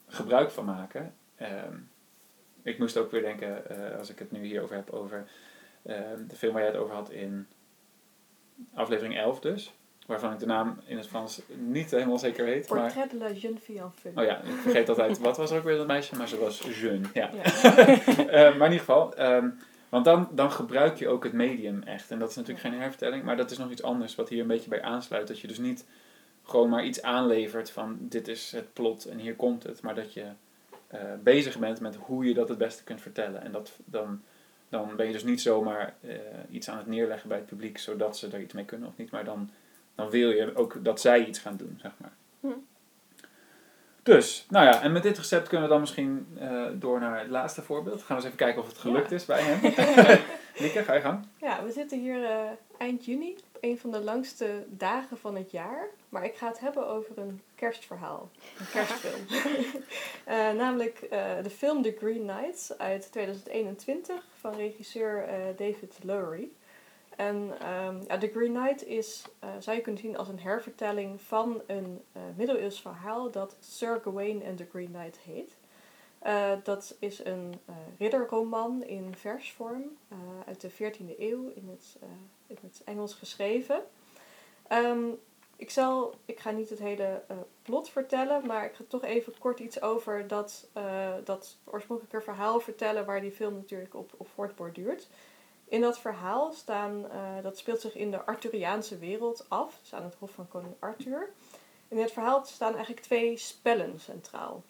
[0.08, 1.14] gebruik van maken.
[1.36, 1.76] Ehm,
[2.62, 5.26] ik moest ook weer denken, eh, als ik het nu hierover heb, over
[5.82, 7.46] ehm, de film waar jij het over had in
[8.74, 9.72] aflevering 11 dus.
[10.08, 12.68] Waarvan ik de naam in het Frans niet helemaal zeker weet.
[12.68, 14.10] Maar, Portrait de la jeune fille en feu.
[14.14, 16.16] oh ja, ik vergeet altijd, wat was er ook weer dat meisje?
[16.16, 17.30] Maar ze was jeune, ja.
[17.34, 17.42] Ja.
[18.28, 19.48] Eh, maar in ieder geval, ehm,
[19.88, 22.10] want dan, dan gebruik je ook het medium echt.
[22.10, 24.46] En dat is natuurlijk geen hervertelling, maar dat is nog iets anders wat hier een
[24.46, 25.28] beetje bij aansluit.
[25.28, 25.84] Dat je dus niet
[26.42, 29.82] gewoon maar iets aanlevert van dit is het plot en hier komt het.
[29.82, 30.24] Maar dat je
[30.86, 33.42] eh, bezig bent met hoe je dat het beste kunt vertellen.
[33.42, 34.22] En dat, dan,
[34.68, 36.16] dan ben je dus niet zomaar eh,
[36.50, 39.10] iets aan het neerleggen bij het publiek zodat ze er iets mee kunnen of niet.
[39.10, 39.50] Maar dan,
[39.98, 42.12] dan wil je ook dat zij iets gaan doen, zeg maar.
[42.40, 42.58] Hm.
[44.02, 47.28] Dus, nou ja, en met dit recept kunnen we dan misschien eh, door naar het
[47.28, 47.98] laatste voorbeeld.
[48.02, 49.16] Gaan we eens even kijken of het gelukt Ja.
[49.16, 49.60] is bij hem.
[50.62, 51.26] Nikke, ga je gang.
[51.40, 52.38] Ja, we zitten hier eh,
[52.78, 55.88] eind juni op een van de langste dagen van het jaar.
[56.08, 58.30] Maar ik ga het hebben over een kerstverhaal.
[58.58, 59.26] Een kerstfilm.
[60.24, 61.06] Eh, namelijk
[61.42, 65.26] de film The Green Knight uit 2021 van regisseur
[65.56, 66.48] David Lowery.
[67.18, 71.20] En ehm, ja, The Green Knight is, eh, zou je kunnen zien als een hervertelling
[71.20, 75.56] van een eh middeleeuws verhaal dat Sir Gawain and the Green Knight heet.
[76.18, 77.54] Eh, dat is een
[77.98, 79.96] ridderroman in versvorm
[80.46, 81.96] uit de 14e eeuw in het,
[82.46, 83.82] in het Engels geschreven.
[84.68, 85.08] Ehm,
[85.56, 87.22] ik, zal, ik ga niet het hele
[87.62, 90.68] plot vertellen, maar ik ga toch even kort iets over dat,
[91.24, 95.08] dat oorspronkelijke verhaal vertellen waar die film natuurlijk op, op voortborduurt.
[95.68, 100.04] In dat verhaal staan, eh, dat speelt zich in de Arthuriaanse wereld af, dus aan
[100.04, 101.30] het hof van koning Arthur.
[101.88, 104.62] In het verhaal staan eigenlijk twee spellen centraal.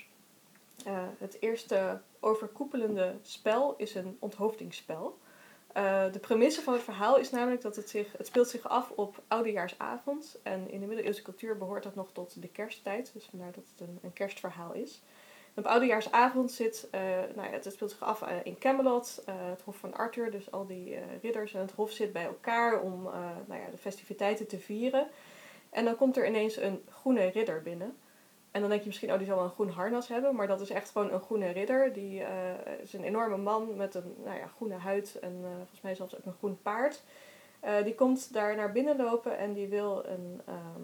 [0.85, 5.19] Eh, het eerste overkoepelende spel is een onthoofdingsspel.
[5.73, 8.91] Eh, de premisse van het verhaal is namelijk dat het zich, het speelt zich af
[8.91, 10.39] op oudejaarsavond.
[10.43, 13.11] En in de middeleeuwse cultuur behoort dat nog tot de kersttijd.
[13.13, 15.01] Dus vandaar dat het een, een kerstverhaal is.
[15.55, 17.01] Op oudejaarsavond zit, eh,
[17.35, 20.31] nou ja, het speelt zich af eh, in Camelot, eh, het hof van Arthur.
[20.31, 23.03] Dus al die ridders en het hof zit bij elkaar om
[23.47, 25.09] nou ja, de festiviteiten te vieren.
[25.71, 27.97] En dan komt er ineens een groene ridder binnen.
[28.51, 30.35] En dan denk je misschien, oh, die zal wel een groen harnas hebben.
[30.35, 31.93] Maar dat is echt gewoon een groene ridder.
[31.93, 32.23] Die
[32.83, 36.25] is een enorme man met een nou ja, groene huid en volgens mij zelfs ook
[36.25, 37.03] een groen paard.
[37.85, 40.83] Die komt daar naar binnen lopen en die wil een, ehm,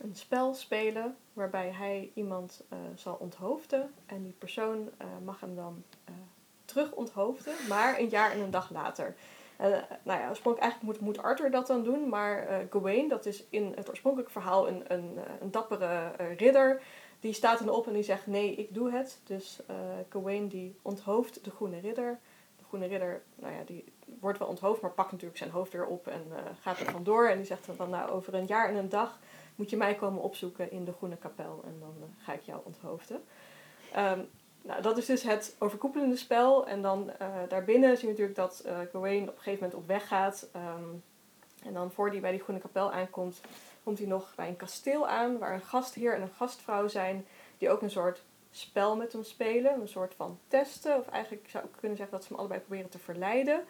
[0.00, 3.94] een spel spelen waarbij hij iemand eh, zal onthoofden.
[4.06, 6.14] En die persoon eh, mag hem dan eh,
[6.64, 9.14] terug onthoofden, maar een jaar en een dag later.
[9.56, 9.70] En,
[10.02, 13.72] nou ja, oorspronkelijk eigenlijk moet, moet Arthur dat dan doen, maar Gawain, dat is in
[13.76, 16.82] het oorspronkelijke verhaal een, een, een dappere ridder,
[17.20, 19.20] die staat dan op en die zegt nee, ik doe het.
[19.24, 19.60] Dus
[20.08, 22.18] Gawain die onthoofdt de groene ridder.
[22.58, 23.84] De groene ridder, nou ja, die
[24.20, 26.24] wordt wel onthoofd, maar pakt natuurlijk zijn hoofd weer op en
[26.60, 27.28] gaat er vandoor.
[27.28, 29.18] En die zegt dan nou, over een jaar en een dag
[29.56, 32.60] moet je mij komen opzoeken in de groene kapel en dan eh, ga ik jou
[32.64, 33.24] onthoofden.
[33.92, 34.20] Ehm,
[34.62, 36.66] nou, dat is dus het overkoepelende spel.
[36.66, 39.86] En dan eh, daarbinnen zie je natuurlijk dat eh Gawain op een gegeven moment op
[39.86, 40.48] weg gaat.
[40.52, 40.88] Ehm,
[41.64, 43.40] en dan voor hij bij die groene kapel aankomt,
[43.82, 47.26] komt hij nog bij een kasteel aan waar een gastheer en een gastvrouw zijn
[47.58, 49.80] die ook een soort spel met hem spelen.
[49.80, 50.98] Een soort van testen.
[50.98, 53.64] Of eigenlijk zou ik kunnen zeggen dat ze hem allebei proberen te verleiden.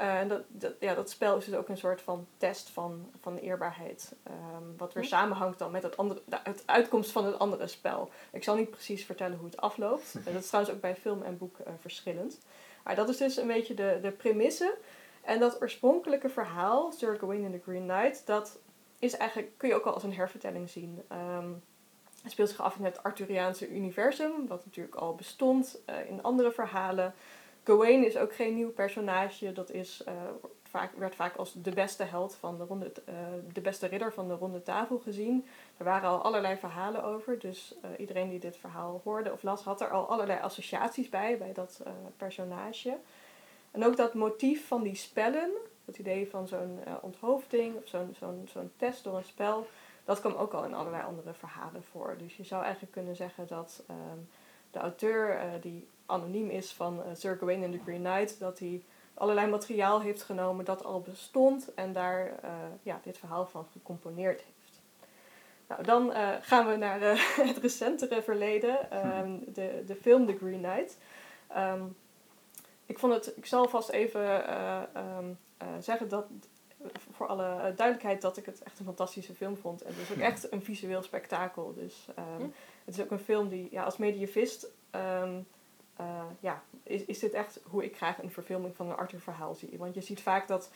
[0.00, 3.10] Eh, en dat, dat, ja, dat spel is dus ook een soort van test van,
[3.20, 4.14] van eerbaarheid.
[4.22, 5.08] Ehm, wat weer Hm.
[5.08, 8.10] samenhangt dan met het, andere, de, het uitkomst van het andere spel.
[8.32, 10.12] Ik zal niet precies vertellen hoe het afloopt.
[10.24, 12.38] Dat is trouwens ook bij film en boek eh, verschillend.
[12.84, 14.76] Maar dat is dus een beetje de, de premisse.
[15.22, 18.58] En dat oorspronkelijke verhaal, Sir Gawain and the Green Knight, dat
[18.98, 21.02] is eigenlijk, kun je ook al als een hervertelling zien.
[21.08, 21.50] Ehm,
[22.22, 26.52] het speelt zich af in het Arthuriaanse universum, wat natuurlijk al bestond eh, in andere
[26.52, 27.14] verhalen.
[27.70, 30.12] Gawain is ook geen nieuw personage, dat is, eh,
[30.62, 33.14] vaak, werd vaak als de beste held van de ronde, eh,
[33.52, 35.46] de beste ridder van de ronde tafel gezien.
[35.76, 39.62] Er waren al allerlei verhalen over, dus eh, iedereen die dit verhaal hoorde of las,
[39.62, 41.82] had er al allerlei associaties bij, bij dat
[42.16, 42.96] personage.
[43.70, 45.50] En ook dat motief van die spellen,
[45.84, 49.66] het idee van zo'n onthoofding of zo'n zo'n zo'n test door een spel,
[50.04, 52.14] dat kwam ook al in allerlei andere verhalen voor.
[52.18, 54.18] Dus je zou eigenlijk kunnen zeggen dat ehm,
[54.70, 58.82] de auteur, die anoniem is van eh, Sir Gawain and the Green Knight, dat hij
[59.14, 62.50] allerlei materiaal heeft genomen dat al bestond en daar eh,
[62.82, 64.60] ja, dit verhaal van gecomponeerd heeft.
[65.70, 67.00] Nou, dan eh, gaan we naar
[67.50, 70.98] het recentere verleden, ehm, de, de film The Green Knight.
[71.46, 71.82] Ehm,
[72.86, 75.24] ik, vond het, ik zal vast even eh, ehm,
[75.56, 76.26] eh, zeggen dat,
[77.10, 79.82] voor alle duidelijkheid, dat ik het echt een fantastische film vond.
[79.82, 81.74] En het is ook echt een visueel spektakel.
[81.74, 82.46] Dus Hm.
[82.84, 84.66] het is ook een film die, ja, als medievist,
[86.00, 89.78] eh, ja, is, is dit echt hoe ik graag een verfilming van een Arthur-verhaal zie.
[89.78, 90.70] Want je ziet vaak dat,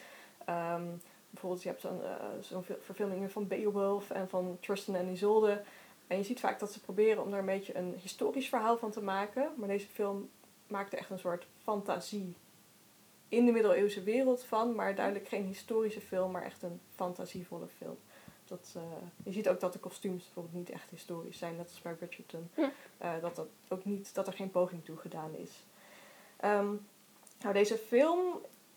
[0.44, 0.84] ehm,
[1.30, 5.62] bijvoorbeeld, je hebt zo'n eh, zo'n ver- verfilming van Beowulf en van Tristan en Isolde.
[6.06, 8.90] En je ziet vaak dat ze proberen om daar een beetje een historisch verhaal van
[8.90, 9.52] te maken.
[9.56, 10.30] Maar deze film
[10.66, 12.36] maakte echt een soort fantasie
[13.28, 14.74] in de middeleeuwse wereld van.
[14.74, 17.96] Maar duidelijk geen historische film, maar echt een fantasievolle film.
[18.54, 18.82] Dat, eh,
[19.24, 22.50] je ziet ook dat de kostuums bijvoorbeeld niet echt historisch zijn, net als bij Bridgerton.
[22.54, 22.60] Hm.
[22.98, 25.50] Eh, dat, dat, ook niet, dat er geen poging toe gedaan is.
[26.36, 26.72] Ehm,
[27.40, 28.20] nou, deze film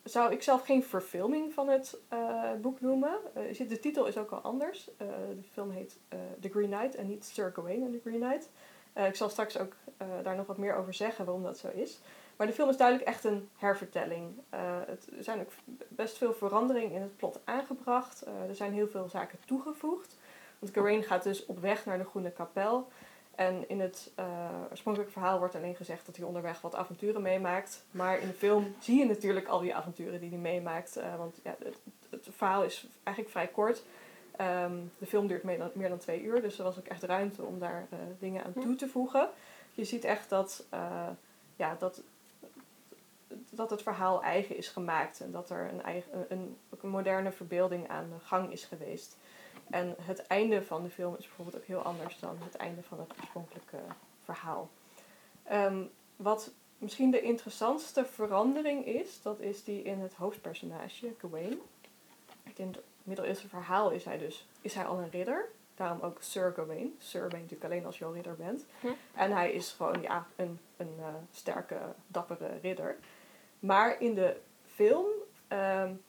[0.04, 3.18] zou ik zelf geen verfilming van het eh, boek noemen.
[3.52, 4.90] Ziet, de titel is ook al anders.
[4.98, 5.98] De film heet
[6.40, 8.50] The Green Knight en niet Sir Gawain and the Green Knight.
[8.94, 9.76] Ik zal straks ook
[10.24, 12.00] daar nog wat meer over zeggen waarom dat zo is.
[12.38, 14.42] Maar de film is duidelijk echt een hervertelling.
[14.50, 15.52] Eh, het, er zijn ook
[15.88, 18.22] best veel veranderingen in het plot aangebracht.
[18.22, 20.18] Eh, er zijn heel veel zaken toegevoegd.
[20.60, 22.88] Want Gawain gaat dus op weg naar de Groene Kapel.
[23.36, 24.26] En in het uh,
[24.70, 27.86] oorspronkelijke verhaal wordt alleen gezegd dat hij onderweg wat avonturen meemaakt.
[27.92, 31.00] Maar in de film zie je natuurlijk al die avonturen die hij meemaakt.
[31.18, 31.78] Want ja, het,
[32.10, 33.84] het, verhaal is eigenlijk vrij kort.
[34.42, 37.04] Um, de film duurt meer dan, meer dan, twee uur, dus er was ook echt
[37.04, 37.88] ruimte om daar
[38.20, 39.30] dingen aan toe te voegen.
[39.74, 40.66] Je ziet echt dat,
[41.56, 42.02] ja, dat,
[43.50, 47.88] dat het verhaal eigen is gemaakt en dat er een, eigen, een, een moderne verbeelding
[47.88, 49.18] aan de gang is geweest.
[49.70, 53.00] En het einde van de film is bijvoorbeeld ook heel anders dan het einde van
[53.00, 53.80] het oorspronkelijke
[54.24, 54.70] verhaal.
[55.52, 61.60] Um, wat misschien de interessantste verandering is, dat is die in het hoofdpersonage, Gawain.
[62.56, 65.50] In het middeleeuwse verhaal is hij dus is hij al een ridder.
[65.76, 66.96] Daarom ook Sir Gawain.
[66.98, 68.66] Sir ben je natuurlijk alleen als je al ridder bent.
[68.80, 68.88] Hm.
[69.16, 72.98] En hij is gewoon ja, een, een uh, sterke, dappere ridder.
[73.60, 74.36] Maar in de
[74.66, 75.06] film
[75.50, 76.02] um,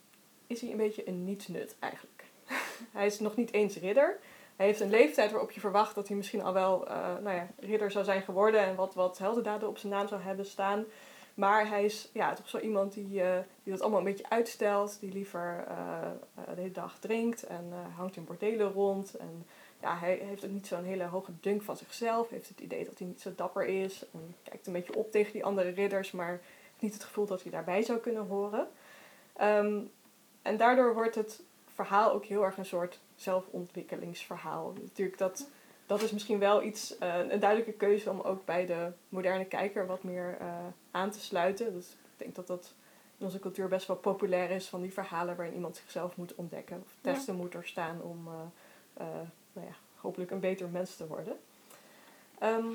[0.47, 2.25] is hij een beetje een nietsnut eigenlijk.
[2.99, 4.19] hij is nog niet eens ridder.
[4.57, 7.49] Hij heeft een leeftijd waarop je verwacht dat hij misschien al wel uh, nou ja,
[7.59, 10.85] ridder zou zijn geworden en wat, wat heldendaden op zijn naam zou hebben staan.
[11.39, 15.01] Maar hij is ja, toch zo iemand die, eh, die dat allemaal een beetje uitstelt.
[15.01, 15.77] Die liever eh,
[16.35, 19.17] eh, de hele dag drinkt en eh, hangt in bordelen rond.
[19.17, 19.47] En
[19.81, 22.29] ja, hij heeft ook niet zo'n hele hoge dunk van zichzelf.
[22.29, 24.05] Heeft het idee dat hij niet zo dapper is.
[24.13, 26.11] En kijkt een beetje op tegen die andere ridders.
[26.11, 26.41] Maar
[26.81, 28.69] niet het gevoel dat hij daarbij zou kunnen horen.
[29.37, 29.81] Ehm,
[30.43, 31.43] en daardoor wordt het
[31.75, 34.73] verhaal ook heel erg een soort zelfontwikkelingsverhaal.
[34.83, 35.49] Natuurlijk, dat,
[35.87, 39.87] dat is misschien wel iets, eh, een duidelijke keuze om ook bij de moderne kijker
[39.87, 40.47] wat meer eh,
[40.91, 41.73] aan te sluiten.
[41.73, 42.75] Dus ik denk dat dat
[43.19, 46.83] in onze cultuur best wel populair is van die verhalen waarin iemand zichzelf moet ontdekken
[46.85, 47.13] of Ja.
[47.13, 48.29] testen moet doorstaan om
[48.95, 49.05] eh,
[49.53, 51.39] nou ja, hopelijk een beter mens te worden.
[52.39, 52.67] Ehm,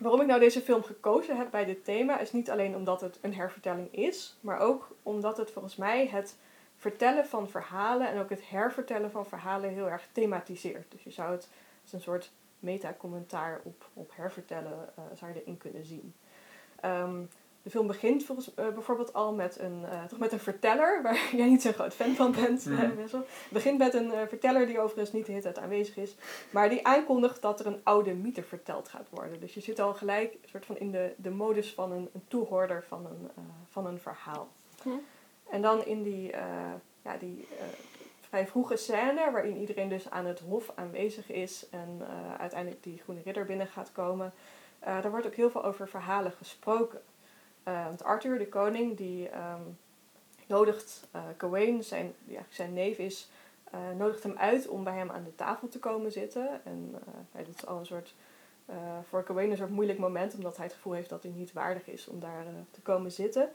[0.00, 3.18] waarom ik nou deze film gekozen heb bij dit thema is niet alleen omdat het
[3.20, 6.36] een hervertelling is, maar ook omdat het volgens mij het
[6.76, 10.90] vertellen van verhalen en ook het hervertellen van verhalen heel erg thematiseert.
[10.90, 11.48] Dus je zou het
[11.82, 16.14] als een soort meta-commentaar op, op hervertellen eh, zou je erin kunnen zien.
[16.80, 17.22] Ehm,
[17.62, 21.28] de film begint volgens, eh, bijvoorbeeld al met een, eh, toch met een verteller, waar
[21.32, 22.64] jij niet zo'n groot fan van bent.
[22.64, 23.16] Het
[23.50, 26.16] begint met een eh, verteller die overigens niet de hele tijd aanwezig is,
[26.50, 29.40] maar die aankondigt dat er een oude mythe verteld gaat worden.
[29.40, 32.84] Dus je zit al gelijk soort van in de, de modus van een, een toehoorder
[32.88, 34.48] van een, eh, van een verhaal.
[35.50, 37.64] En dan in die, eh, ja, die eh,
[38.20, 43.00] vrij vroege scène, waarin iedereen dus aan het hof aanwezig is en eh, uiteindelijk die
[43.02, 44.32] groene ridder binnen gaat komen,
[44.78, 47.00] eh daar wordt ook heel veel over verhalen gesproken.
[47.62, 49.62] Eh, want Arthur, de koning, die ehm,
[50.46, 53.30] nodigt eh Gawain, zijn, ja, zijn neef is,
[53.70, 56.64] eh, nodigt hem uit om bij hem aan de tafel te komen zitten.
[56.64, 56.94] En
[57.32, 58.14] dat is al een soort,
[59.08, 61.86] voor Gawain een soort moeilijk moment, omdat hij het gevoel heeft dat hij niet waardig
[61.86, 63.50] is om daar te komen zitten.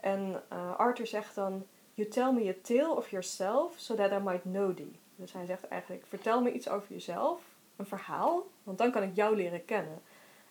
[0.00, 0.42] En
[0.76, 4.76] Arthur zegt dan, You tell me a tale of yourself, so that I might know
[4.76, 4.98] thee.
[5.16, 7.42] Dus hij zegt eigenlijk, vertel me iets over jezelf,
[7.76, 10.02] een verhaal, want dan kan ik jou leren kennen.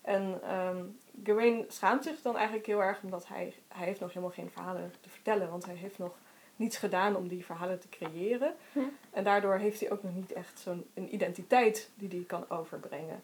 [0.10, 0.78] En ehm
[1.24, 4.94] Gawain schaamt zich dan eigenlijk heel erg, omdat hij, hij heeft nog helemaal geen verhalen
[5.02, 5.50] te vertellen.
[5.50, 6.18] Want hij heeft nog
[6.56, 8.56] niets gedaan om die verhalen te creëren.
[8.74, 8.80] Hm.
[9.12, 13.24] En daardoor heeft hij ook nog niet echt zo'n een identiteit die hij kan overbrengen.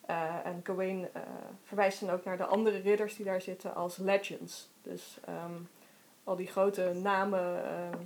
[0.00, 1.22] Eh, en Gawain eh,
[1.64, 4.68] verwijst dan ook naar de andere ridders die daar zitten als legends.
[4.82, 5.60] Dus ehm,
[6.24, 7.98] al die grote namen, ehm,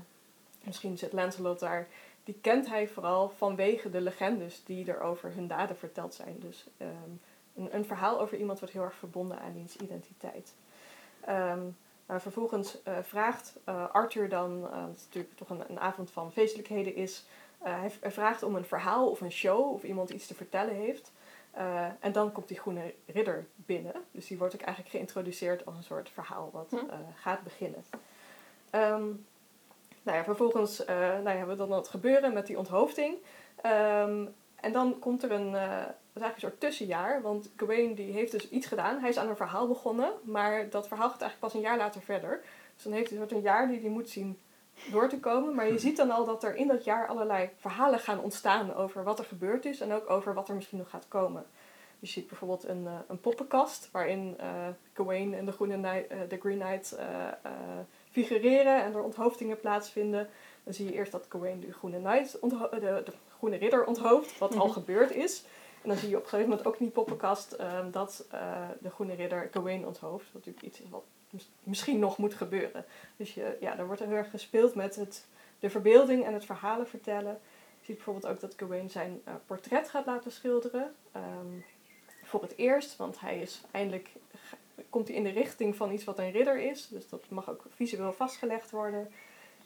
[0.65, 1.89] misschien zit Lancelot daar,
[2.25, 6.37] die kent hij vooral vanwege de legendes die er over hun daden verteld zijn.
[6.39, 6.67] Dus
[7.61, 10.55] een, een verhaal over iemand wordt heel erg verbonden aan diens identiteit.
[11.21, 11.61] Ehm,
[12.07, 16.33] maar vervolgens eh, vraagt eh, Arthur dan, dat is natuurlijk toch een, een avond van
[16.33, 17.25] feestelijkheden is,
[17.59, 21.13] hij, hij vraagt om een verhaal of een show of iemand iets te vertellen heeft.
[22.01, 23.93] En dan komt die groene ridder binnen.
[24.11, 26.77] Dus die wordt ook eigenlijk geïntroduceerd als een soort verhaal wat Hm.
[27.15, 27.85] gaat beginnen.
[28.71, 29.05] Ehm,
[30.03, 33.17] nou ja, vervolgens nou ja, hebben we dan het gebeuren met die onthoofding.
[33.63, 34.27] Ehm,
[34.61, 35.57] en dan komt er een,
[36.13, 37.23] dat is eigenlijk een soort tussenjaar.
[37.23, 38.99] Want Gawain die heeft dus iets gedaan.
[38.99, 40.13] Hij is aan een verhaal begonnen.
[40.23, 42.41] Maar dat verhaal gaat eigenlijk pas een jaar later verder.
[42.75, 44.39] Dus dan heeft hij soort een jaar die hij moet zien
[44.91, 45.55] door te komen.
[45.55, 49.05] Maar je ziet dan al dat er in dat jaar allerlei verhalen gaan ontstaan over
[49.05, 49.81] wat er gebeurd is.
[49.81, 51.47] En ook over wat er misschien nog gaat komen.
[51.99, 56.19] Je ziet bijvoorbeeld een, eh, een poppenkast waarin eh Gawain en de, groene Knight, eh,
[56.29, 56.99] de Green Knight
[58.11, 60.29] figureren en er onthoofdingen plaatsvinden.
[60.65, 64.57] Dan zie je eerst dat Gawain de groene, Knight de, de groene ridder onthooft, wat
[64.57, 65.45] al gebeurd gebeurd is.
[65.83, 68.69] En dan zie je op een gegeven moment ook in die poppenkast ehm, dat eh,
[68.81, 70.33] de groene ridder Gawain onthooft.
[70.33, 72.85] Wat natuurlijk iets wat mis- misschien nog moet gebeuren.
[73.17, 75.27] Dus je, ja, er wordt heel erg gespeeld met het,
[75.59, 77.41] de verbeelding en het verhalen vertellen.
[77.79, 80.95] Je ziet bijvoorbeeld ook dat Gawain zijn eh, portret gaat laten schilderen.
[81.13, 81.61] ehm,
[82.23, 84.11] voor het eerst, want hij is eindelijk
[84.91, 86.89] komt hij in de richting van iets wat een ridder is.
[86.89, 89.11] Dus dat mag ook visueel vastgelegd worden.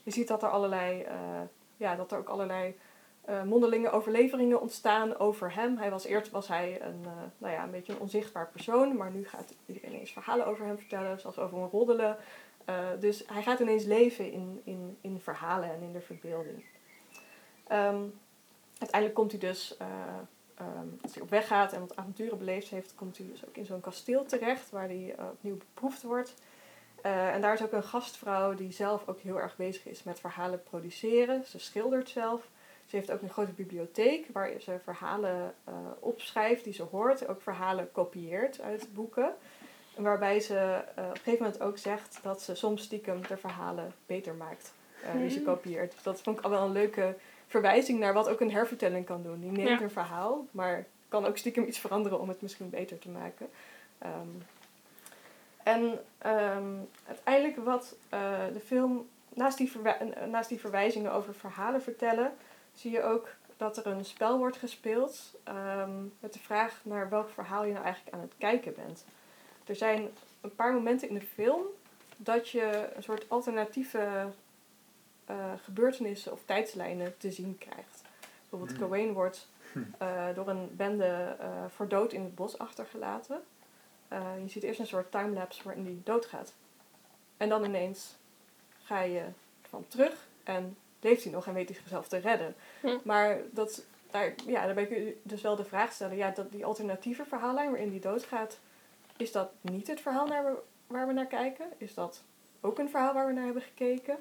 [0.02, 1.40] Je ziet dat er allerlei, eh,
[1.76, 2.76] ja, dat er ook allerlei
[3.24, 5.76] eh, mondelinge overleveringen ontstaan over hem.
[5.76, 9.10] Hij was eerst was hij een, eh, nou ja, een beetje een onzichtbaar persoon, maar
[9.10, 12.16] nu gaat iedereen ineens verhalen over hem vertellen, zoals over een roddelen.
[12.64, 16.64] Eh, dus hij gaat ineens leven in, in, in verhalen en in de verbeelding.
[17.66, 18.02] Ehm,
[18.78, 19.88] uiteindelijk komt hij dus, eh,
[20.54, 23.56] ehm, als hij op weg gaat en wat avonturen beleefd heeft, komt hij dus ook
[23.56, 26.34] in zo'n kasteel terecht waar hij opnieuw beproefd wordt.
[27.02, 30.62] En daar is ook een gastvrouw die zelf ook heel erg bezig is met verhalen
[30.62, 31.44] produceren.
[31.44, 32.48] Ze schildert zelf.
[32.94, 37.28] Ze heeft ook een grote bibliotheek waar ze verhalen eh, opschrijft die ze hoort.
[37.28, 39.34] Ook verhalen kopieert uit boeken.
[39.96, 40.56] En waarbij ze
[40.94, 44.72] eh, op een gegeven moment ook zegt dat ze soms stiekem de verhalen beter maakt.
[45.04, 45.44] eh, die ze Hmm.
[45.46, 45.92] kopieert.
[45.92, 47.16] Dus dat vond ik al wel een leuke
[47.46, 49.40] verwijzing naar wat ook een hervertelling kan doen.
[49.40, 49.80] Die neemt Ja.
[49.80, 53.48] een verhaal, maar kan ook stiekem iets veranderen om het misschien beter te maken.
[53.98, 54.28] Ehm,
[55.62, 56.74] en ehm,
[57.06, 57.96] uiteindelijk wat
[58.52, 59.72] de film, naast die,
[60.30, 62.32] naast die verwijzingen over verhalen vertellen,
[62.74, 67.30] zie je ook dat er een spel wordt gespeeld ehm, met de vraag naar welk
[67.30, 69.04] verhaal je nou eigenlijk aan het kijken bent.
[69.64, 70.10] Er zijn
[70.40, 71.62] een paar momenten in de film
[72.16, 74.26] dat je een soort alternatieve
[75.24, 78.02] eh, gebeurtenissen of tijdslijnen te zien krijgt.
[78.48, 78.78] Bijvoorbeeld.
[78.78, 79.82] Gawain wordt Hm.
[79.98, 83.42] eh, door een bende eh, voor dood in het bos achtergelaten.
[84.42, 86.52] Je ziet eerst een soort timelapse waarin hij doodgaat.
[87.36, 88.14] En dan ineens
[88.82, 89.24] ga je
[89.68, 92.54] van terug en leeft hij nog en weet hij zichzelf te redden.
[92.80, 92.98] Hm.
[93.02, 96.64] Maar dat, daar, ja, daarbij kun je dus wel de vraag stellen, ja, dat die
[96.64, 98.58] alternatieve verhaallijn waarin die doodgaat,
[99.16, 101.66] is dat niet het verhaal naar we, waar we naar kijken?
[101.78, 102.22] Is dat
[102.60, 104.16] ook een verhaal waar we naar hebben gekeken?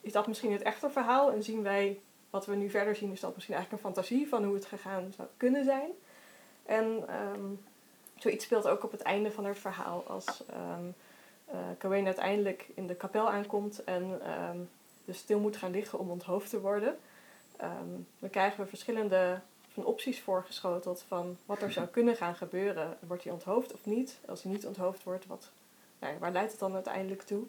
[0.00, 2.00] Is dat misschien het echte verhaal en zien wij
[2.30, 5.12] wat we nu verder zien, is dat misschien eigenlijk een fantasie van hoe het gegaan
[5.16, 5.90] zou kunnen zijn?
[6.66, 7.44] En ehm,
[8.16, 10.44] zoiets speelt ook op het einde van het verhaal als
[11.78, 14.58] Gawain uiteindelijk in de kapel aankomt en ehm
[15.06, 16.98] dus stil moet gaan liggen om onthoofd te worden.
[17.56, 17.88] Ehm,
[18.18, 19.40] dan krijgen we verschillende
[19.72, 22.96] van opties voorgeschoteld van wat er zou kunnen gaan gebeuren.
[23.06, 24.18] Wordt hij onthoofd of niet?
[24.26, 25.50] Als hij niet onthoofd wordt, wat,
[25.98, 27.44] nou waar leidt het dan uiteindelijk toe?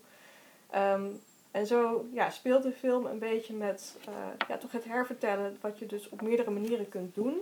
[0.70, 1.06] Ehm,
[1.52, 4.14] en zo ja, speelt de film een beetje met eh,
[4.48, 7.40] ja, toch het hervertellen, wat je dus op meerdere manieren kunt doen.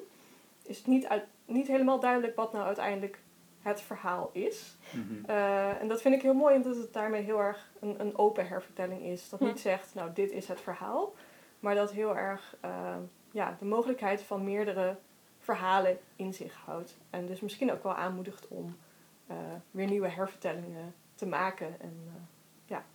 [0.64, 3.20] Is het niet, uit, niet helemaal duidelijk wat nou uiteindelijk
[3.66, 4.76] het verhaal is.
[4.92, 5.26] Mhm.
[5.26, 8.48] Eh, en dat vind ik heel mooi, omdat het daarmee heel erg een, een open
[8.48, 9.30] hervertelling is.
[9.30, 11.14] Dat niet zegt, nou, dit is het verhaal.
[11.60, 12.96] Maar dat heel erg eh,
[13.32, 14.98] ja, de mogelijkheid van meerdere
[15.40, 16.98] verhalen in zich houdt.
[17.10, 18.78] En dus misschien ook wel aanmoedigt om
[19.28, 19.38] eh,
[19.72, 21.82] weer nieuwe hervertellingen te maken.
[21.82, 22.22] En eh,
[22.66, 22.86] ja,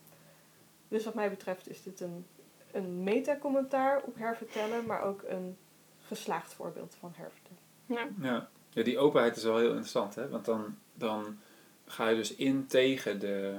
[0.89, 2.27] dus wat mij betreft is dit een,
[2.73, 5.57] een meta-commentaar op hervertellen, maar ook een
[5.99, 7.63] geslaagd voorbeeld van hervertellen.
[7.87, 8.09] Ja.
[8.21, 8.49] Ja.
[8.71, 10.29] Ja, die openheid is wel heel interessant, hè?
[10.29, 11.39] Want dan, dan
[11.87, 13.55] ga je dus in tegen de,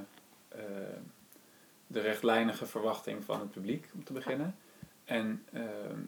[0.48, 0.60] eh,
[1.86, 4.56] de rechtlijnige verwachting van het publiek, om te beginnen.
[5.04, 5.98] En ehm,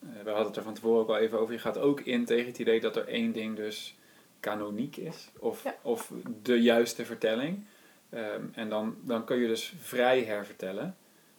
[0.00, 1.54] eh, we hadden het er van tevoren ook al even over.
[1.54, 3.96] Je gaat ook in tegen het idee dat er één ding dus
[4.40, 5.74] kanoniek is, of, Ja.
[5.82, 7.64] of de juiste vertelling.
[8.08, 10.96] Ehm, en dan, dan kun je dus vrij hervertellen.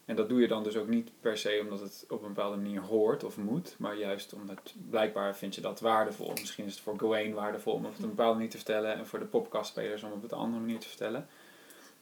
[0.07, 2.57] En dat doe je dan dus ook niet per se omdat het op een bepaalde
[2.57, 6.31] manier hoort of moet, maar juist omdat blijkbaar vind je dat waardevol.
[6.39, 9.07] Misschien is het voor Gawain waardevol om het op een bepaalde manier te vertellen en
[9.07, 11.27] voor de podcastspelers om het op een andere manier te vertellen.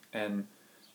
[0.10, 0.50] En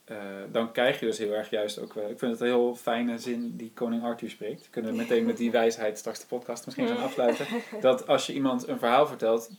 [0.04, 0.16] eh,
[0.52, 3.18] dan krijg je dus heel erg juist ook, wel- ik vind het een heel fijne
[3.18, 4.70] zin die koning Arthur spreekt.
[4.70, 7.46] Kunnen we meteen met die wijsheid straks de podcast misschien gaan afsluiten.
[7.80, 9.50] Dat als je iemand een verhaal vertelt,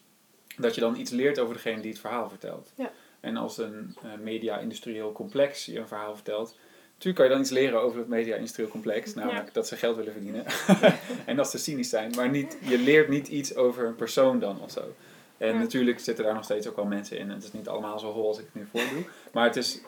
[0.58, 2.74] dat je dan iets leert over degene die het verhaal vertelt.
[2.76, 2.92] Ja.
[3.20, 6.58] En als een eh, media-industrieel complex je een verhaal vertelt,
[7.04, 10.12] natuurlijk kan je dan iets leren over het media-industrieel complex, namelijk dat ze geld willen
[10.14, 10.46] verdienen.
[11.26, 14.62] en dat ze cynisch zijn, maar niet, je leert niet iets over een persoon dan
[14.62, 14.94] of zo.
[15.38, 15.60] En Ja.
[15.60, 17.30] natuurlijk zitten daar nog steeds ook wel mensen in.
[17.30, 19.04] En het is niet allemaal zo hol als ik het nu voordoe.
[19.32, 19.82] Maar het is,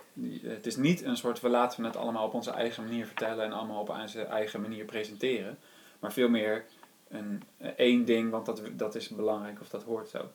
[0.44, 3.52] het is niet een soort, we laten het allemaal op onze eigen manier vertellen en
[3.52, 5.58] allemaal op onze eigen manier presenteren.
[6.00, 6.66] Maar veel meer
[7.10, 7.44] een,
[7.76, 10.30] één ding, want dat, dat is belangrijk of dat hoort zo.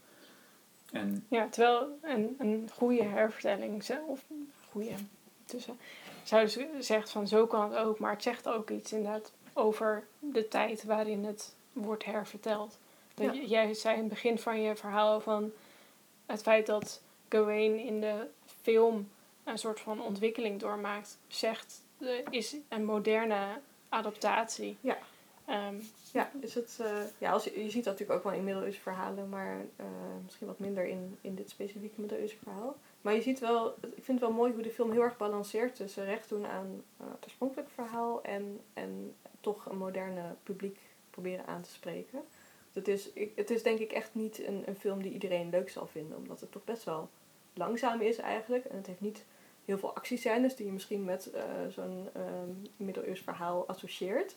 [0.92, 4.24] En Ja, terwijl een, een goede hervertelling zelf,
[4.70, 4.92] goede
[5.44, 5.78] tussen,
[6.28, 10.48] zou zegt van zo kan het ook, maar het zegt ook iets inderdaad over de
[10.48, 12.78] tijd waarin het wordt herverteld.
[13.14, 13.32] Ja.
[13.32, 15.52] Jij zei in het begin van je verhaal van
[16.26, 18.26] het feit dat Gawain in de
[18.62, 19.08] film
[19.44, 21.82] een soort van ontwikkeling doormaakt, zegt
[22.30, 24.76] is een moderne adaptatie.
[24.80, 24.98] Ja.
[25.44, 25.74] Ehm,
[26.12, 28.80] Ja, is het, eh, ja als je, je ziet dat natuurlijk ook wel in middeleeuwse
[28.80, 29.86] verhalen, maar eh,
[30.24, 32.76] misschien wat minder in, in dit specifieke middeleeuwse verhaal.
[33.00, 35.74] Maar je ziet wel, ik vind het wel mooi hoe de film heel erg balanceert
[35.74, 40.78] tussen recht doen aan eh, het oorspronkelijk verhaal en, en toch een moderne publiek
[41.10, 42.22] proberen aan te spreken.
[42.72, 45.70] Het is, ik, het is denk ik echt niet een, een film die iedereen leuk
[45.70, 47.08] zal vinden, omdat het toch best wel
[47.54, 48.64] langzaam is eigenlijk.
[48.64, 49.24] En het heeft niet
[49.64, 54.36] heel veel actiescènes die je misschien met eh, zo'n ehm middeleeuws verhaal associeert.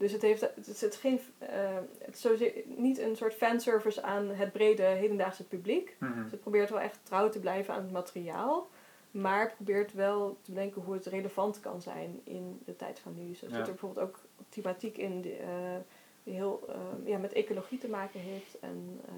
[0.00, 4.02] Dus het heeft het is het geen, eh, het is zozeer niet een soort fanservice
[4.02, 5.96] aan het brede hedendaagse publiek.
[5.98, 6.22] mhm.
[6.22, 8.68] Dus het probeert wel echt trouw te blijven aan het materiaal.
[9.10, 13.20] Maar probeert wel te bedenken hoe het relevant kan zijn in de tijd van nu.
[13.22, 13.36] Er Ja.
[13.48, 15.76] zit er bijvoorbeeld ook thematiek in die, eh,
[16.22, 18.58] die heel eh, ja, met ecologie te maken heeft.
[18.60, 19.12] En eh,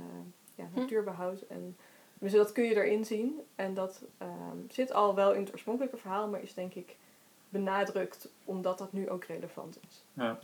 [0.55, 0.79] ja, Hm.
[0.79, 1.41] natuurbehoud.
[1.49, 1.77] En,
[2.19, 3.41] dus dat kun je erin zien.
[3.55, 6.29] En dat ehm, zit al wel in het oorspronkelijke verhaal.
[6.29, 6.97] Maar is denk ik
[7.49, 10.03] benadrukt omdat dat nu ook relevant is.
[10.13, 10.39] Ja.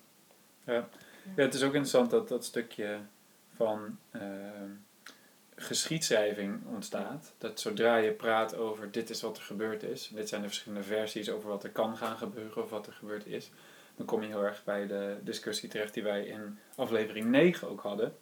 [0.69, 0.89] Ja.
[1.37, 2.99] ja, het is ook interessant dat dat stukje
[3.55, 4.71] van ehm,
[5.57, 7.35] geschiedschrijving ontstaat.
[7.39, 10.87] Dat zodra je praat over dit is wat er gebeurd is, dit zijn de verschillende
[10.87, 13.51] versies over wat er kan gaan gebeuren of wat er gebeurd is,
[13.97, 17.81] dan kom je heel erg bij de discussie terecht die wij in aflevering 9 ook
[17.81, 18.17] hadden.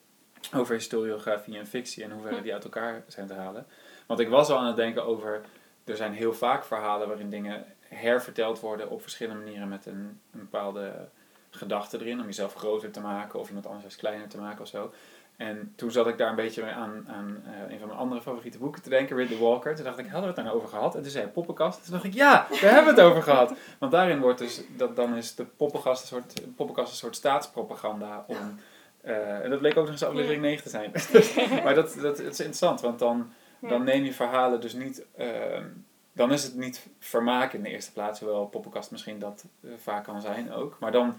[0.55, 3.67] Over historiografie en fictie en hoe ver die uit elkaar zijn te halen.
[4.07, 5.41] Want ik was al aan het denken over,
[5.85, 10.41] er zijn heel vaak verhalen waarin dingen herverteld worden op verschillende manieren met een, een
[10.41, 11.09] bepaalde
[11.57, 14.93] gedachte erin om jezelf groter te maken of iemand anders kleiner te maken of zo.
[15.37, 18.59] En toen zat ik daar een beetje aan, aan eh, een van mijn andere favoriete
[18.59, 19.75] boeken te denken, Ridley Walker.
[19.75, 20.95] Toen dacht ik, hadden we het daar nou over gehad?
[20.95, 21.85] En toen zei hij poppenkast.
[21.85, 23.53] Toen dacht ik, ja, daar hebben we het over gehad.
[23.79, 28.25] Want daarin wordt dus, dat, dan is de poppenkast een soort, poppenkast een soort staatspropaganda
[28.27, 28.59] om...
[29.01, 30.93] eh, en dat bleek ook nog eens aflevering 9 te zijn.
[31.65, 35.05] maar dat, dat, het is interessant, want dan, dan neem je verhalen dus niet...
[35.17, 35.65] ehm,
[36.13, 40.05] dan is het niet vermaak in de eerste plaats, hoewel poppenkast misschien dat eh, vaak
[40.05, 40.77] kan zijn ook.
[40.81, 41.17] Maar dan,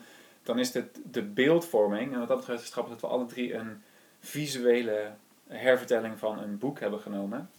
[0.47, 3.25] dan is het de beeldvorming, en wat dat betreft is het grappig dat we alle
[3.25, 3.83] drie een
[4.19, 5.11] visuele
[5.47, 7.49] hervertelling van een boek hebben genomen.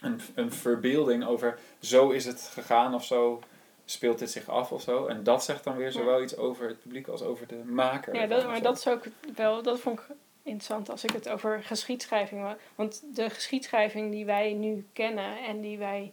[0.00, 3.42] Een, een verbeelding over zo is het gegaan of zo
[3.84, 5.06] speelt dit zich af of zo.
[5.06, 8.14] En dat zegt dan weer zowel iets over het publiek als over de maker.
[8.14, 10.06] Ja, dat, maar dat is ook wel, dat vond ik
[10.42, 12.56] interessant als ik het over geschiedschrijving.
[12.74, 16.12] Want de geschiedschrijving die wij nu kennen en die wij,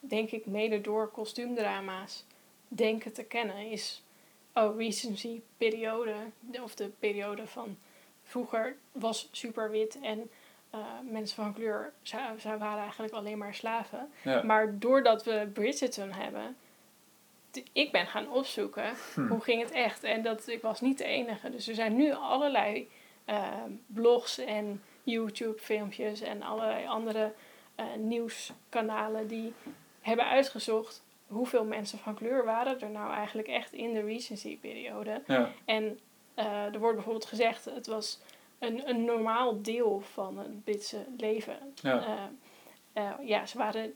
[0.00, 2.24] denk ik, mede door kostuumdrama's
[2.68, 4.02] denken te kennen, is
[4.56, 6.14] oh, recency periode.
[6.40, 7.76] de- Of de periode van
[8.22, 10.30] vroeger was super wit en
[10.70, 10.80] eh,
[11.10, 14.10] mensen van kleur, zij, waren eigenlijk alleen maar slaven.
[14.22, 14.42] Ja.
[14.42, 16.56] Maar doordat we Bridgerton hebben,
[17.72, 19.26] ik ben gaan opzoeken Hm.
[19.26, 20.02] hoe ging het echt.
[20.04, 21.50] En dat, ik was niet de enige.
[21.50, 22.88] Dus er zijn nu allerlei
[23.24, 23.52] eh,
[23.86, 27.32] blogs en YouTube filmpjes en allerlei andere
[27.74, 29.52] eh, nieuwskanalen die
[30.00, 35.22] hebben uitgezocht hoeveel mensen van kleur waren er nou eigenlijk echt in de recency periode.
[35.26, 35.52] Ja.
[35.64, 35.98] En
[36.34, 38.20] eh, er wordt bijvoorbeeld gezegd, het was
[38.58, 41.58] een, een normaal deel van het Britse leven.
[41.74, 42.04] Ja.
[42.92, 43.94] Eh, eh, ja, ze waren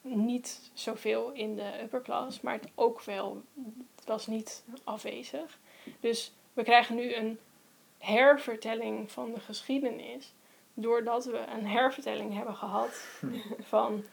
[0.00, 3.42] niet zoveel in de upper class, maar het ook wel,
[3.96, 5.58] het was niet afwezig.
[6.00, 7.38] Dus we krijgen nu een
[7.98, 10.32] hervertelling van de geschiedenis,
[10.74, 13.08] doordat we een hervertelling hebben gehad
[13.60, 14.04] van,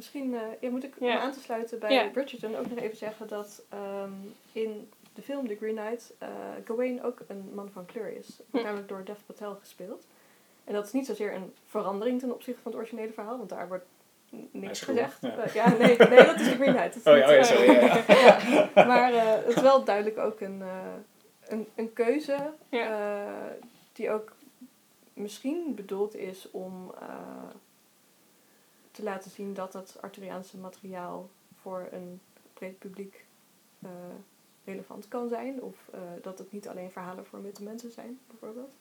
[0.00, 2.08] Misschien eh, ja, moet ik om aan te sluiten bij Ja.
[2.08, 4.10] Bridgerton ook nog even zeggen dat ehm,
[4.52, 6.28] in de film The Green Knight eh
[6.64, 8.40] Gawain ook een man van kleur is.
[8.50, 8.56] Hm.
[8.62, 10.04] Namelijk door Dev Patel gespeeld.
[10.64, 13.68] En dat is niet zozeer een verandering ten opzichte van het originele verhaal, want daar
[13.68, 13.84] wordt
[14.50, 15.18] niks gezegd.
[15.20, 15.36] ja.
[15.36, 17.06] Eh, Ja, nee, nee, dat is The Green Knight.
[17.06, 17.70] Oh niet, ja, oh ja, sorry.
[17.70, 18.38] Ja, ja.
[18.74, 20.92] ja, maar eh, het is wel duidelijk ook een, eh,
[21.48, 22.36] een, een keuze
[22.68, 22.88] Ja.
[23.26, 23.52] eh,
[23.92, 24.32] die ook
[25.12, 27.06] misschien bedoeld is om eh,
[29.00, 31.28] te laten zien dat het Arthuriaanse materiaal
[31.60, 32.20] voor een
[32.54, 33.24] breed publiek
[33.82, 33.90] eh,
[34.64, 35.62] relevant kan zijn.
[35.62, 38.72] Of eh, dat het niet alleen verhalen voor witte mensen zijn, bijvoorbeeld.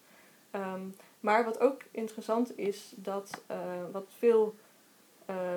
[0.51, 0.81] Ehm,
[1.19, 4.55] maar wat ook interessant is, dat eh, wat veel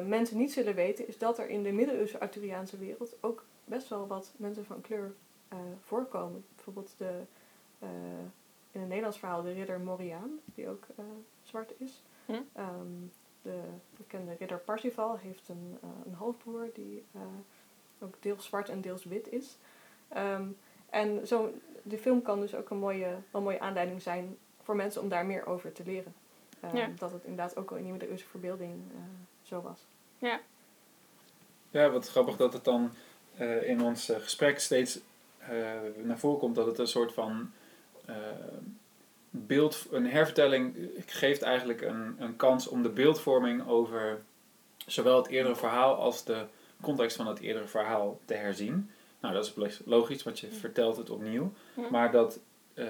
[0.07, 4.07] mensen niet zullen weten, is dat er in de middeleeuwse Arthuriaanse wereld ook best wel
[4.07, 5.15] wat mensen van kleur
[5.85, 6.45] voorkomen.
[6.55, 7.21] Bijvoorbeeld de,
[8.73, 10.87] in een Nederlands verhaal de ridder Moriaan, die ook
[11.43, 12.03] zwart is.
[12.27, 12.33] Hm.
[12.53, 13.07] Ehm,
[13.43, 13.61] de
[13.97, 17.20] bekende ridder Parsifal heeft een, eh, een halfbroer die eh,
[17.99, 19.57] ook deels zwart en deels wit is.
[20.09, 20.45] Ehm,
[20.90, 25.03] en zo, de film kan dus ook een mooie, een mooie aanleiding zijn voor mensen
[25.03, 26.14] om daar meer over te leren.
[26.61, 26.88] Ehm, Ja.
[26.99, 29.01] Dat het inderdaad ook al in die middeleeuwse verbeelding eh,
[29.43, 29.86] zo was.
[31.70, 32.90] Ja, wat grappig dat het dan
[33.36, 35.01] eh, in ons gesprek steeds
[35.38, 35.49] eh,
[36.03, 37.53] naar voren komt dat het een soort van
[39.35, 44.22] beeld, een hervertelling geeft eigenlijk een, een kans om de beeldvorming over
[44.87, 46.45] zowel het eerdere verhaal als de
[46.80, 48.91] context van het eerdere verhaal te herzien.
[49.20, 51.53] Nou, dat is logisch, want je vertelt het opnieuw.
[51.76, 51.83] Ja.
[51.91, 52.41] Maar dat,
[52.74, 52.87] eh,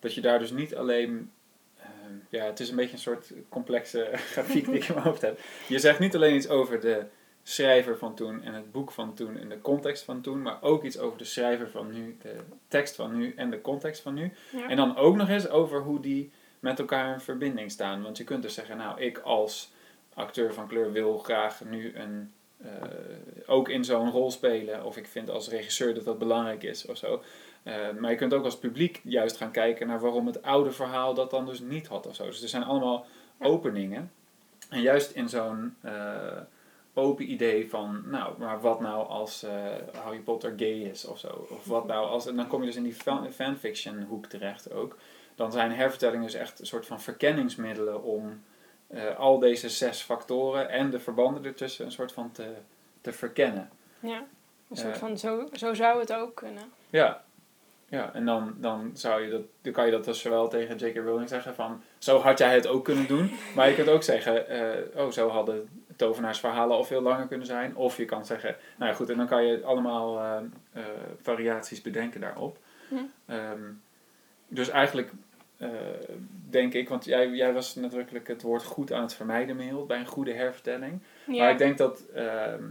[0.00, 1.30] dat je daar dus niet alleen.
[1.76, 1.86] eh,
[2.28, 5.38] ja, het is een beetje een soort complexe grafiek die ik in mijn hoofd heb.
[5.68, 7.04] Je zegt niet alleen iets over de
[7.48, 10.84] schrijver van toen en het boek van toen en de context van toen, maar ook
[10.84, 12.36] iets over de schrijver van nu, de
[12.68, 14.32] tekst van nu en de context van nu.
[14.52, 14.68] ja.
[14.68, 16.30] En dan ook nog eens over hoe die
[16.60, 18.02] met elkaar in verbinding staan.
[18.02, 19.70] Want je kunt dus zeggen, nou, ik als
[20.14, 22.70] acteur van kleur wil graag nu een, eh,
[23.46, 24.84] ook in zo'n rol spelen.
[24.84, 27.22] Of ik vind als regisseur dat dat belangrijk is of zo.
[27.62, 31.14] Eh, maar je kunt ook als publiek juist gaan kijken naar waarom het oude verhaal
[31.14, 32.24] dat dan dus niet had of zo.
[32.24, 33.06] Dus er zijn allemaal
[33.40, 33.46] Ja.
[33.46, 34.10] openingen.
[34.70, 35.92] En juist in zo'n eh,
[36.98, 39.52] open idee van, nou, maar wat nou als eh,
[40.02, 41.46] Harry Potter gay is of zo.
[41.50, 44.72] Of wat nou als, en dan kom je dus in die fan, fanfiction hoek terecht
[44.72, 44.96] ook.
[45.34, 48.42] Dan zijn hervertellingen dus echt een soort van verkenningsmiddelen om
[48.86, 52.46] eh, al deze zes factoren en de verbanden ertussen een soort van te,
[53.00, 53.70] te verkennen.
[54.00, 54.24] ja.
[54.70, 54.98] Een soort Eh.
[55.00, 56.62] van, zo, zo zou het ook kunnen.
[56.90, 57.22] Ja,
[57.88, 60.96] ja en dan, dan, zou je dat, dan kan je dat dus zowel tegen J.K.
[60.96, 63.30] Rowling zeggen van, zo had jij het ook kunnen doen.
[63.54, 64.46] Maar je kunt ook zeggen,
[64.96, 67.76] oh, zo hadden tovenaarsverhalen al veel langer kunnen zijn.
[67.76, 70.36] Of je kan zeggen, nou ja, goed, en dan kan je allemaal eh,
[70.72, 70.84] eh,
[71.22, 72.58] variaties bedenken daarop.
[72.88, 72.94] Hm.
[73.26, 73.62] Ehm,
[74.48, 75.10] dus eigenlijk
[75.56, 75.68] eh,
[76.50, 79.98] denk ik, want jij, jij was nadrukkelijk het woord goed aan het vermijden, Mehul, bij
[79.98, 81.02] een goede hervertelling.
[81.26, 81.42] Ja.
[81.42, 82.62] Maar ik denk dat, ehm,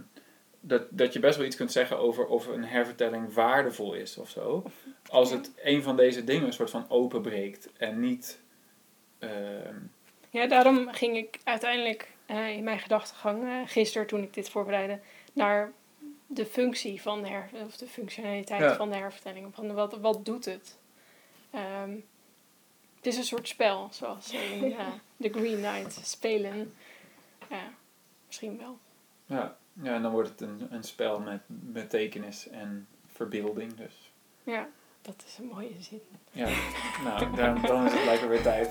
[0.60, 4.30] dat, dat je best wel iets kunt zeggen over of een hervertelling waardevol is of
[4.30, 4.64] zo.
[5.08, 8.42] Als het een van deze dingen een soort van openbreekt en niet
[9.20, 9.76] ehm,
[10.30, 15.00] Ja, daarom ging ik uiteindelijk eh, in mijn gedachtegang eh, gisteren toen ik dit voorbereidde
[15.34, 15.72] naar
[16.28, 18.76] de functie van de her of de functionaliteit Ja.
[18.76, 19.56] van de hervertelling.
[19.56, 20.78] Van wat, wat doet het?
[21.52, 21.92] Ehm,
[22.96, 24.88] het is een soort spel, zoals in eh,
[25.22, 26.74] The Green Knight spelen.
[27.50, 27.70] Ja,
[28.28, 28.78] misschien wel.
[29.26, 29.58] ja.
[29.84, 33.74] ja, en dan wordt het een, een spel met betekenis en verbeelding.
[33.76, 34.12] Dus
[34.44, 34.70] Ja,
[35.08, 36.02] dat is een mooie zin.
[36.32, 36.48] ja,
[37.04, 38.70] nou, dan, dan is het blijkbaar weer tijd.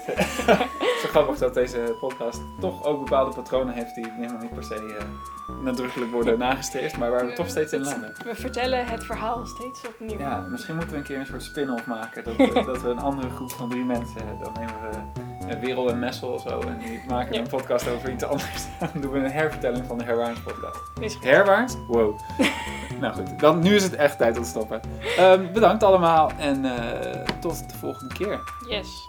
[1.03, 4.75] Zo grappig dat deze podcast toch ook bepaalde patronen heeft die helemaal niet per se
[4.75, 8.15] eh, nadrukkelijk worden nagestreefd, maar waar we toch steeds in landen.
[8.25, 10.19] We vertellen het verhaal steeds opnieuw.
[10.19, 12.25] Ja, misschien moeten we een keer een soort spin-off maken.
[12.25, 15.26] Dat, dat we een andere groep van drie mensen, dan nemen we
[15.61, 16.61] Werel en Messel of zo.
[16.61, 17.41] En die maken Ja.
[17.41, 18.65] een podcast over iets anders.
[18.93, 20.79] Dan doen we een hervertelling van de Herwaarts podcast.
[21.25, 21.77] Herwaarts?
[21.89, 22.19] Wow.
[23.01, 24.81] nou goed, dan, nu is het echt tijd om te stoppen.
[25.17, 28.41] Ehm, bedankt allemaal en eh, tot de volgende keer.
[28.69, 29.09] Yes.